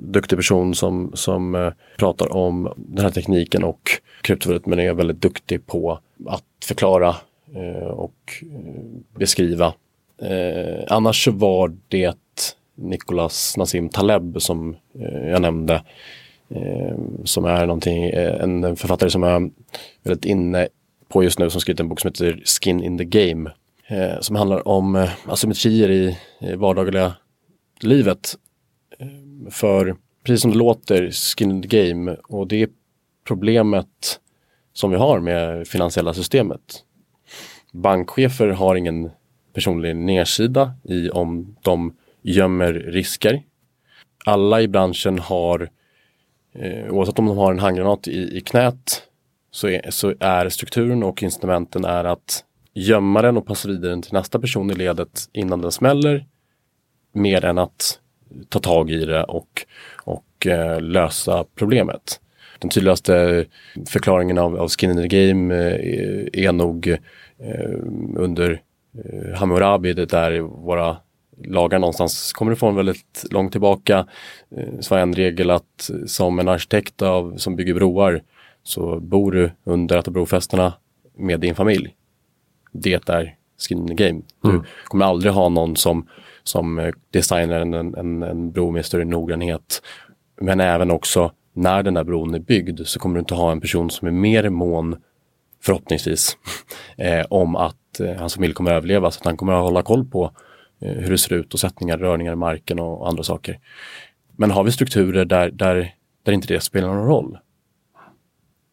[0.00, 3.90] duktig person som, som eh, pratar om den här tekniken och
[4.22, 7.14] kryptovalutor men är väldigt duktig på att förklara
[7.54, 9.74] eh, och eh, beskriva.
[10.22, 12.16] Eh, annars så var det
[12.74, 15.74] Nicolas Nassim Taleb som eh, jag nämnde
[16.48, 19.50] eh, som är någonting, eh, en författare som är
[20.02, 20.68] väldigt inne
[21.08, 23.50] på just nu som skrivit en bok som heter Skin in the Game
[23.86, 27.14] eh, som handlar om eh, asymmetrier i, i vardagliga
[27.80, 28.34] livet.
[28.98, 29.06] Eh,
[29.50, 32.68] för precis som det låter, skin in the game och det är
[33.26, 34.20] problemet
[34.72, 36.84] som vi har med finansiella systemet.
[37.72, 39.10] Bankchefer har ingen
[39.56, 43.42] personlig nedsida i om de gömmer risker.
[44.24, 45.68] Alla i branschen har,
[46.54, 49.02] eh, oavsett om de har en handgranat i, i knät,
[49.50, 52.44] så är, så är strukturen och instrumenten är att
[52.74, 56.26] gömma den och passa vidare den till nästa person i ledet innan den smäller.
[57.12, 58.00] Mer än att
[58.48, 59.66] ta tag i det och,
[60.04, 62.20] och eh, lösa problemet.
[62.58, 63.44] Den tydligaste
[63.88, 66.88] förklaringen av, av skin in the game eh, är nog
[67.38, 67.78] eh,
[68.16, 68.62] under
[69.34, 70.96] Hammurabi, det där våra
[71.44, 74.06] lagar någonstans kommer ifrån väldigt långt tillbaka.
[74.56, 78.22] Eh, så var en regel att som en arkitekt av, som bygger broar
[78.62, 80.72] så bor du under ett av brofästena
[81.16, 81.94] med din familj
[82.82, 84.22] det är skin in the game.
[84.42, 84.62] Du mm.
[84.84, 86.08] kommer aldrig ha någon som,
[86.42, 89.82] som eh, designar en, en, en bro med större noggrannhet.
[90.40, 93.60] Men även också när den där bron är byggd så kommer du inte ha en
[93.60, 94.96] person som är mer mån,
[95.66, 96.36] förhoppningsvis,
[96.96, 99.10] eh, om att eh, hans familj kommer att överleva.
[99.10, 100.30] Så att han kommer att hålla koll på
[100.80, 103.58] eh, hur det ser ut och sättningar, rörningar i marken och andra saker.
[104.36, 107.38] Men har vi strukturer där, där, där inte det spelar någon roll,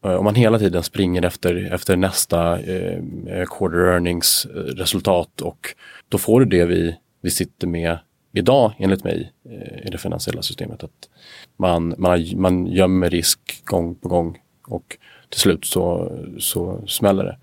[0.06, 5.41] Eh, om man hela tiden springer efter, efter nästa eh, eh quarter earnings eh, resultat
[5.41, 5.76] och
[6.10, 7.98] då får du det vi, vi sitter med
[8.34, 10.84] idag enligt mig eh, i det finansiella systemet.
[10.84, 11.10] Att
[11.58, 14.38] man, man, man gömmer risk gång på gång
[14.68, 14.98] och
[15.34, 17.38] till slut så, så smäller det.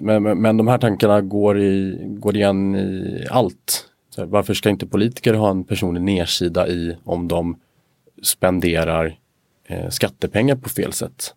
[0.00, 3.88] Men, men, men de här tankarna går, i, går igen i allt.
[4.10, 7.56] Så varför ska inte politiker ha en personlig nedsida i om de
[8.22, 9.18] spenderar
[9.66, 11.34] eh, skattepengar på fel sätt?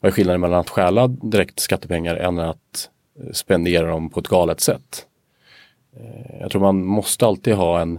[0.00, 2.90] Vad är skillnaden mellan att stjäla direkt skattepengar än att
[3.32, 5.06] spendera dem på ett galet sätt?
[5.96, 7.98] Eh, jag tror man måste alltid ha en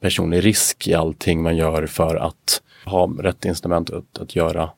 [0.00, 4.70] personlig risk i allting man gör för att ha rätt instrument att, att, göra,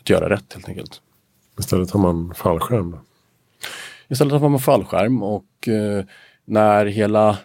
[0.00, 1.00] att göra rätt helt enkelt.
[1.58, 2.96] Istället har man fallskärm?
[4.08, 6.04] Istället har man fallskärm och eh,
[6.44, 7.38] när hela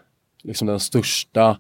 [0.44, 1.58] liksom den största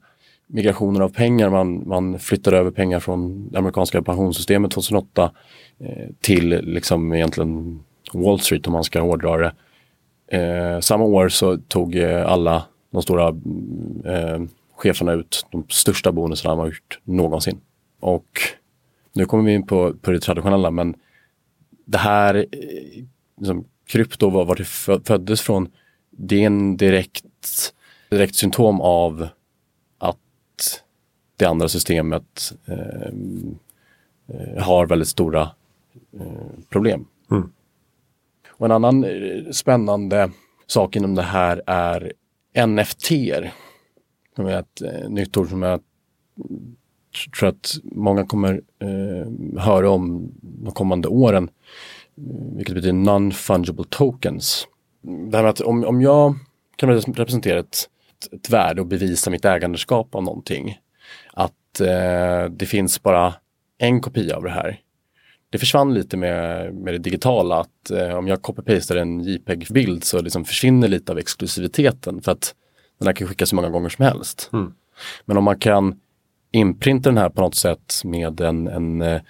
[0.47, 1.49] migrationen av pengar.
[1.49, 5.31] Man, man flyttar över pengar från det amerikanska pensionssystemet 2008
[5.79, 7.83] eh, till liksom egentligen
[8.13, 9.53] Wall Street om man ska hårdra det.
[10.37, 13.27] Eh, samma år så tog eh, alla de stora
[14.05, 14.41] eh,
[14.75, 17.61] cheferna ut de största bonusarna man har gjort någonsin.
[17.99, 18.27] Och
[19.13, 20.95] nu kommer vi in på, på det traditionella men
[21.89, 23.03] det här, eh,
[23.37, 24.65] liksom, krypto, var, var det
[25.05, 25.71] föddes från,
[26.09, 27.73] det är en direkt,
[28.09, 29.29] direkt symptom av
[31.39, 33.11] det andra systemet eh,
[34.27, 35.41] eh, har väldigt stora
[36.19, 37.05] eh, problem.
[37.31, 37.51] Mm.
[38.49, 40.31] Och en annan eh, spännande
[40.67, 42.13] sak inom det här är
[42.67, 43.07] NFT.
[44.35, 45.81] Som är ett nytt ord som jag
[47.37, 51.49] tror att många kommer eh, höra om de kommande åren.
[52.55, 54.67] Vilket betyder non-fungible tokens.
[55.01, 56.35] Det här med att om, om jag
[56.75, 57.89] kan representera ett,
[58.31, 60.77] ett värde och bevisa mitt ägandeskap av någonting
[61.33, 63.33] att eh, det finns bara
[63.77, 64.79] en kopia av det här.
[65.49, 70.21] Det försvann lite med, med det digitala att eh, om jag copy-pastar en JPEG-bild så
[70.21, 72.55] liksom försvinner lite av exklusiviteten för att
[72.99, 74.49] den här kan skickas hur många gånger som helst.
[74.53, 74.73] Mm.
[75.25, 75.99] Men om man kan
[76.51, 79.21] inprinta den här på något sätt med en, en, eh,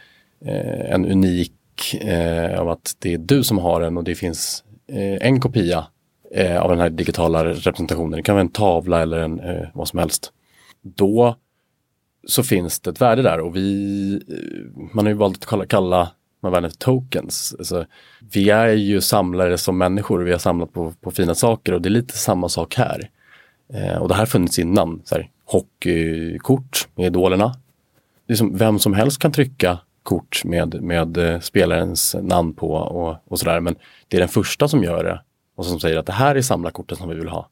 [0.91, 1.53] en unik
[2.01, 5.87] eh, av att det är du som har den och det finns eh, en kopia
[6.31, 8.11] eh, av den här digitala representationen.
[8.11, 10.31] Det kan vara en tavla eller en, eh, vad som helst.
[10.81, 11.35] Då
[12.27, 15.65] så finns det ett värde där och vi, eh, man har ju valt att kalla,
[15.65, 16.11] kalla
[16.41, 17.55] man värden tokens.
[17.59, 17.85] Alltså,
[18.33, 21.89] vi är ju samlare som människor, vi har samlat på, på fina saker och det
[21.89, 23.09] är lite samma sak här.
[23.73, 27.55] Eh, och det här har funnits innan, så här, hockeykort med idolerna.
[28.27, 33.39] Liksom, vem som helst kan trycka kort med, med eh, spelarens namn på och, och
[33.39, 33.75] sådär men
[34.07, 35.21] det är den första som gör det
[35.55, 37.49] och som säger att det här är samlarkorten som vi vill ha.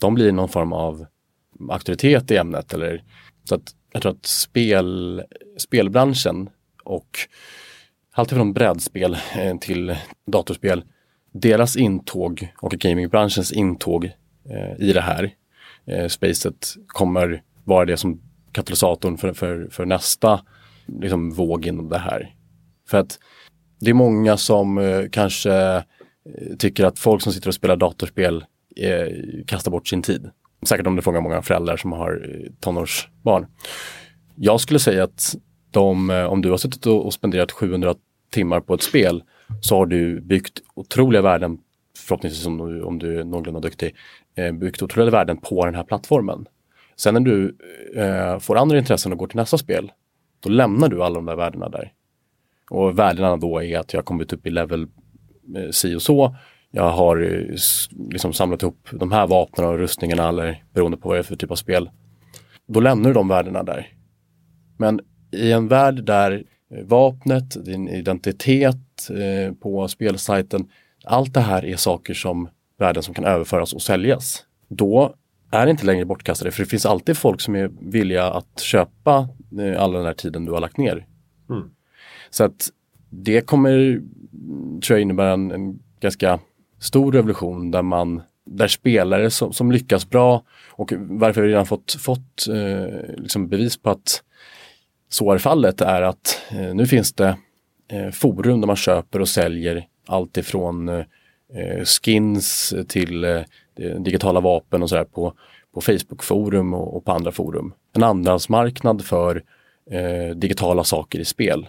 [0.00, 1.06] De blir någon form av
[1.70, 2.74] auktoritet i ämnet.
[2.74, 3.04] Eller,
[3.44, 5.22] så att jag tror att spel,
[5.56, 6.50] spelbranschen
[6.84, 7.18] och
[8.12, 10.84] alltifrån brädspel eh, till datorspel,
[11.32, 14.04] deras intåg och gamingbranschens intåg
[14.44, 15.34] eh, i det här
[15.90, 18.20] eh, spacet kommer vara det som
[18.52, 20.40] katalysatorn för, för, för nästa
[20.86, 22.34] liksom, våg inom det här.
[22.88, 23.18] För att
[23.80, 25.82] det är många som eh, kanske eh,
[26.58, 28.44] tycker att folk som sitter och spelar datorspel
[28.76, 29.06] eh,
[29.46, 30.30] kastar bort sin tid.
[30.62, 33.46] Säkert om du frågar många föräldrar som har eh, tonårsbarn.
[34.36, 35.36] Jag skulle säga att
[35.70, 37.94] de, eh, om du har suttit och spenderat 700
[38.30, 39.22] timmar på ett spel
[39.60, 41.58] så har du byggt otroliga värden,
[41.98, 43.94] förhoppningsvis om du, om du är någorlunda duktig,
[44.36, 46.46] eh, byggt otroliga värden på den här plattformen.
[46.96, 47.56] Sen när du
[47.96, 49.92] eh, får andra intressen och går till nästa spel,
[50.40, 51.92] då lämnar du alla de där värdena där.
[52.70, 54.86] Och värdena då är att jag kommit upp i level
[55.56, 56.36] eh, si och så.
[56.70, 57.56] Jag har eh,
[58.10, 61.36] liksom samlat ihop de här vapnen och rustningarna eller beroende på vad det är för
[61.36, 61.90] typ av spel.
[62.66, 63.88] Då lämnar du de värdena där.
[64.76, 65.00] Men
[65.32, 70.68] i en värld där eh, vapnet, din identitet eh, på spelsajten,
[71.04, 72.48] allt det här är saker som
[72.80, 74.44] värden som kan överföras och säljas.
[74.68, 75.14] Då
[75.50, 79.28] är inte längre bortkastade för det finns alltid folk som är villiga att köpa
[79.60, 81.06] eh, all den här tiden du har lagt ner.
[81.50, 81.70] Mm.
[82.30, 82.68] Så att
[83.10, 84.02] det kommer,
[84.80, 86.40] tror jag, innebära en, en ganska
[86.78, 91.92] stor revolution där man där spelare som, som, lyckas bra och varför vi redan fått,
[91.92, 94.22] fått eh, liksom bevis på att
[95.08, 97.36] så är fallet är att eh, nu finns det
[97.88, 101.04] eh, forum där man köper och säljer allt ifrån eh,
[101.84, 103.42] skins till eh,
[104.00, 105.34] digitala vapen och sådär på,
[105.74, 107.74] på Facebook-forum och, och, på andra forum.
[107.92, 109.44] En andrahandsmarknad för
[109.90, 111.68] eh, digitala saker i spel.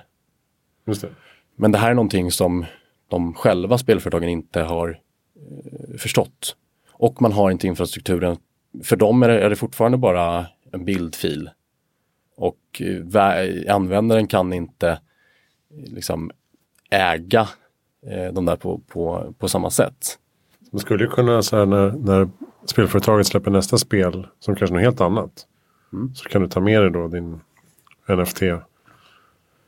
[0.86, 1.10] Det.
[1.56, 2.66] Men det här är någonting som
[3.08, 5.00] de själva spelföretagen inte har
[5.36, 6.56] eh, förstått.
[6.92, 8.38] Och man har inte infrastrukturen.
[8.84, 11.50] För dem är det, är det fortfarande bara en bildfil.
[12.38, 14.98] Och eh, användaren kan inte eh,
[15.94, 16.32] liksom
[16.90, 17.50] äga
[18.08, 20.18] eh, de där på, på, på samma sätt.
[20.72, 22.30] Man skulle ju kunna, så här, när, när
[22.66, 25.48] spelföretaget släpper nästa spel som kanske är något helt annat.
[25.94, 26.16] Mm.
[26.16, 27.40] Så kan du ta med dig då din
[28.08, 28.42] NFT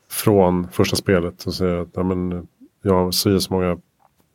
[0.09, 2.47] från första spelet och säga att ja, men,
[2.81, 3.77] jag ser så många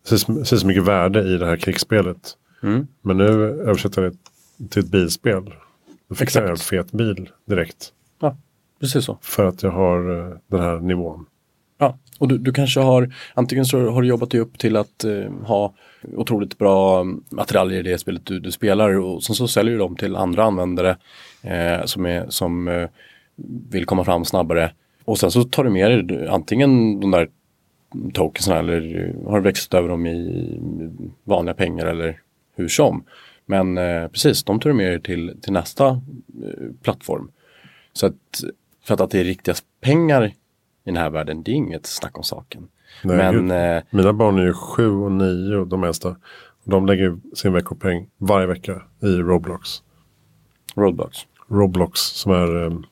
[0.04, 2.36] ser så mycket värde i det här krigsspelet.
[2.62, 2.86] Mm.
[3.02, 5.54] Men nu översätter jag det till ett bilspel.
[6.08, 7.92] Då fick jag en fet bil direkt.
[8.20, 8.36] Ja,
[8.80, 9.18] precis så.
[9.22, 11.26] För att jag har uh, den här nivån.
[12.18, 15.32] Och du, du kanske har antingen så har du jobbat dig upp till att eh,
[15.44, 15.74] ha
[16.16, 19.78] otroligt bra mm, attiraljer i det spelet du, du, spelar och sen så säljer du
[19.78, 20.96] dem till andra användare
[21.42, 22.88] eh, som, är, som eh,
[23.70, 24.72] vill komma fram snabbare.
[25.04, 27.28] Och sen så tar du med dig antingen de där
[28.14, 32.20] tokensen eller har växt över dem i mm, vanliga pengar eller
[32.56, 33.04] hur som.
[33.46, 37.30] Men eh, precis, de tar du med dig till, till nästa eh, plattform.
[37.92, 38.40] Så att,
[38.84, 40.32] för att, att det är riktiga pengar
[40.84, 42.68] i den här världen, det är inget snack om saken.
[43.04, 46.16] Nej, Men, eh, Mina barn är ju sju och nio och de äldsta.
[46.64, 49.82] De lägger sin veckopeng varje vecka i Roblox.
[50.74, 51.18] Roblox?
[51.48, 52.86] Roblox som är um,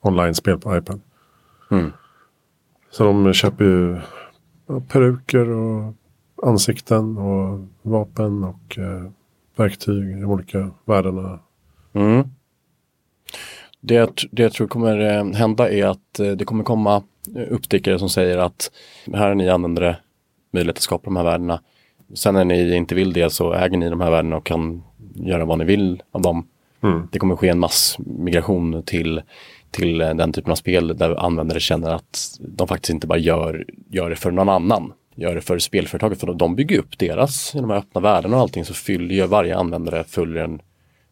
[0.00, 1.00] online-spel på iPad.
[1.70, 1.92] Mm.
[2.90, 4.00] Så de köper ju
[4.88, 5.94] peruker och
[6.42, 9.10] ansikten och vapen och eh,
[9.56, 11.38] verktyg i olika världarna.
[11.92, 12.28] Mm.
[13.80, 17.02] Det, det jag tror kommer eh, hända är att eh, det kommer komma
[17.50, 18.70] uppstickare som säger att
[19.14, 19.96] här har ni användare
[20.52, 21.60] möjlighet att skapa de här värdena.
[22.14, 24.82] Sen när ni inte vill det så äger ni de här värdena och kan
[25.14, 26.46] göra vad ni vill av dem.
[26.82, 27.08] Mm.
[27.12, 29.22] Det kommer ske en massmigration till
[29.70, 34.10] till den typen av spel där användare känner att de faktiskt inte bara gör, gör
[34.10, 36.20] det för någon annan, gör det för spelföretaget.
[36.20, 39.56] För de bygger upp deras, i de här öppna värdena och allting så fyller varje
[39.56, 40.60] användare följer en,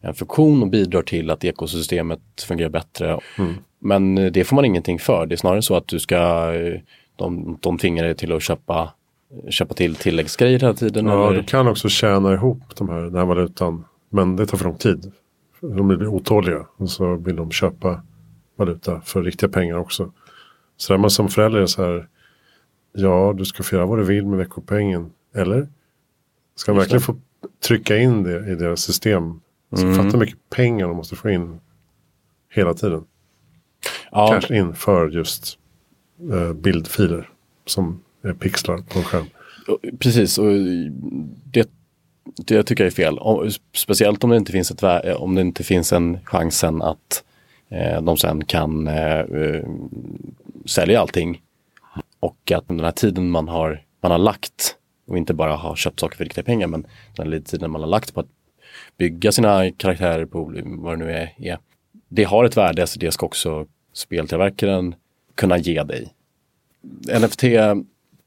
[0.07, 3.19] en funktion och bidrar till att ekosystemet fungerar bättre.
[3.37, 3.53] Mm.
[3.79, 5.25] Men det får man ingenting för.
[5.25, 6.51] Det är snarare så att du ska,
[7.15, 8.93] de, de tvingar dig till att köpa,
[9.49, 11.05] köpa till tilläggsgrejer hela tiden.
[11.05, 11.37] Ja, eller?
[11.37, 13.85] du kan också tjäna ihop de här, den här valutan.
[14.09, 15.11] Men det tar för lång tid.
[15.61, 18.01] De blir otåliga och så vill de köpa
[18.55, 20.11] valuta för riktiga pengar också.
[20.77, 22.07] Så där man som förälder är så här.
[22.93, 25.11] Ja, du ska få göra vad du vill med veckopengen.
[25.35, 25.67] Eller?
[26.55, 27.15] Ska man verkligen få
[27.67, 29.39] trycka in det i deras system?
[29.73, 29.95] Så mm.
[29.95, 31.59] Fatta hur mycket pengar de måste få in
[32.49, 33.03] hela tiden.
[34.11, 34.27] Ja.
[34.31, 35.57] Kanske in för just
[36.31, 37.29] uh, bildfiler
[37.65, 39.25] som är pixlar på en skärm.
[39.99, 40.51] Precis, och
[41.43, 41.69] det,
[42.35, 43.19] det tycker jag är fel.
[43.73, 47.23] speciellt om det inte finns, ett, om det inte finns en chansen att
[47.69, 49.69] Eh, de sen kan eh, eh,
[50.65, 51.41] sälja allting.
[52.19, 54.75] Och att den här tiden man har, man har lagt
[55.07, 57.89] och inte bara ha köpt saker för riktiga pengar men den lite tiden man har
[57.89, 58.27] lagt på att
[58.97, 61.57] bygga sina karaktärer på vad det nu är.
[62.09, 64.95] Det har ett värde så det ska också speltillverkaren
[65.35, 66.13] kunna ge dig.
[67.19, 67.43] NFT,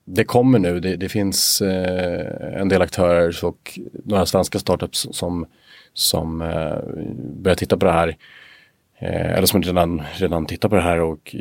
[0.05, 0.81] det kommer nu.
[0.81, 5.47] Det, det finns eh, en del aktörer och några svenska startups som,
[5.93, 6.79] som eh,
[7.43, 8.16] börjar titta på det här.
[8.99, 11.37] Eh, eller som redan, redan tittar på det här och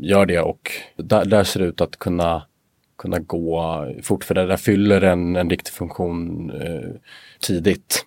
[0.00, 0.40] gör det.
[0.40, 2.42] Och där, där ser det ut att kunna,
[2.98, 4.24] kunna gå fort.
[4.24, 6.90] För det där fyller en, en riktig funktion eh,
[7.40, 8.06] tidigt.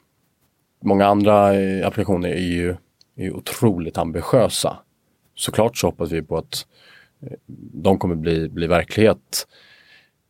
[0.84, 2.76] Många andra eh, applikationer är ju
[3.16, 4.78] är otroligt ambitiösa.
[5.36, 6.66] Såklart så hoppas vi på att
[7.22, 7.38] eh,
[7.74, 9.48] de kommer bli, bli verklighet.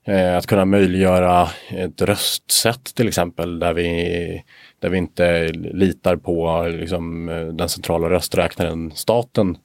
[0.03, 4.43] Eh, att kunna möjliggöra ett röstsätt till exempel där vi,
[4.79, 9.57] där vi inte litar på liksom, den centrala rösträknaren staten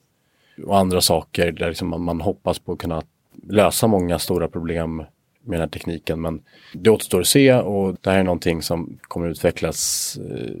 [0.65, 3.01] och andra saker där liksom man, man hoppas på att kunna
[3.43, 5.03] lösa många stora problem
[5.43, 6.21] med den här tekniken.
[6.21, 6.41] Men
[6.73, 10.55] det återstår att se och det här är någonting som kommer utvecklas eh,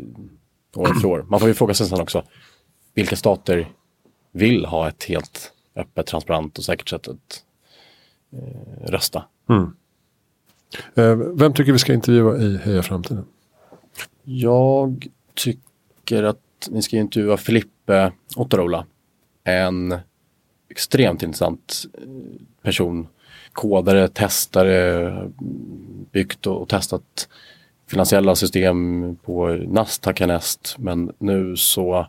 [0.75, 1.25] år efter år.
[1.29, 2.23] Man får ju fråga sig sen också,
[2.93, 3.67] vilka stater
[4.31, 7.43] vill ha ett helt öppet, transparent och säkert sätt att
[8.33, 9.23] eh, rösta?
[9.49, 9.73] Mm.
[10.95, 13.25] Eh, vem tycker vi ska intervjua i Heja Framtiden?
[14.23, 16.37] Jag tycker att
[16.69, 18.85] ni ska intervjua Filippe Ottarola.
[19.43, 19.95] En
[20.69, 22.07] extremt intressant eh,
[22.61, 23.07] person.
[23.53, 25.29] Kodare, testare,
[26.11, 27.27] byggt och testat
[27.91, 30.75] finansiella system på Nasdaq härnäst.
[30.79, 32.07] Men nu så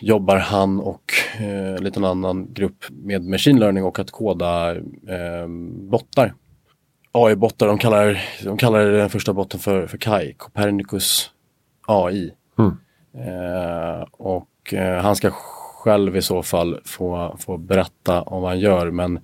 [0.00, 5.46] jobbar han och eh, en liten annan grupp med machine learning och att koda eh,
[5.90, 6.34] bottar.
[7.12, 11.30] AI-bottar, de kallar, de kallar den första botten för, för KAI, Copernicus
[11.86, 12.32] AI.
[12.58, 12.76] Mm.
[13.14, 18.60] Eh, och eh, han ska själv i så fall få, få berätta om vad han
[18.60, 19.20] gör men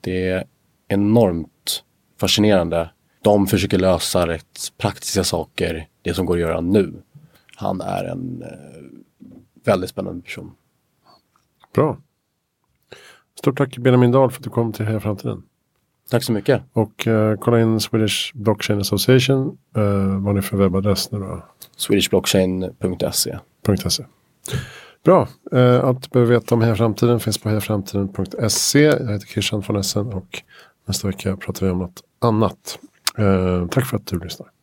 [0.00, 0.44] det
[0.94, 1.82] enormt
[2.20, 2.90] fascinerande.
[3.22, 7.02] De försöker lösa rätt praktiska saker, det som går att göra nu.
[7.56, 8.48] Han är en eh,
[9.64, 10.52] väldigt spännande person.
[11.74, 11.98] Bra.
[13.38, 15.42] Stort tack Benjamin Dahl för att du kom till Heja Framtiden.
[16.10, 16.62] Tack så mycket.
[16.72, 19.58] Och uh, kolla in Swedish Blockchain Association.
[19.76, 21.42] Uh, vad är det för webbadress nu då?
[21.76, 23.38] Swedishblockchain.se.
[23.88, 24.04] .se.
[25.04, 25.28] Bra.
[25.54, 28.82] Uh, allt du behöver veta om Heja Framtiden finns på hejaframtiden.se.
[28.82, 30.42] Jag heter Christian von Essen och
[30.84, 32.78] nästa vecka pratar vi om något annat.
[33.18, 34.53] Eh, tack för att du lyssnar.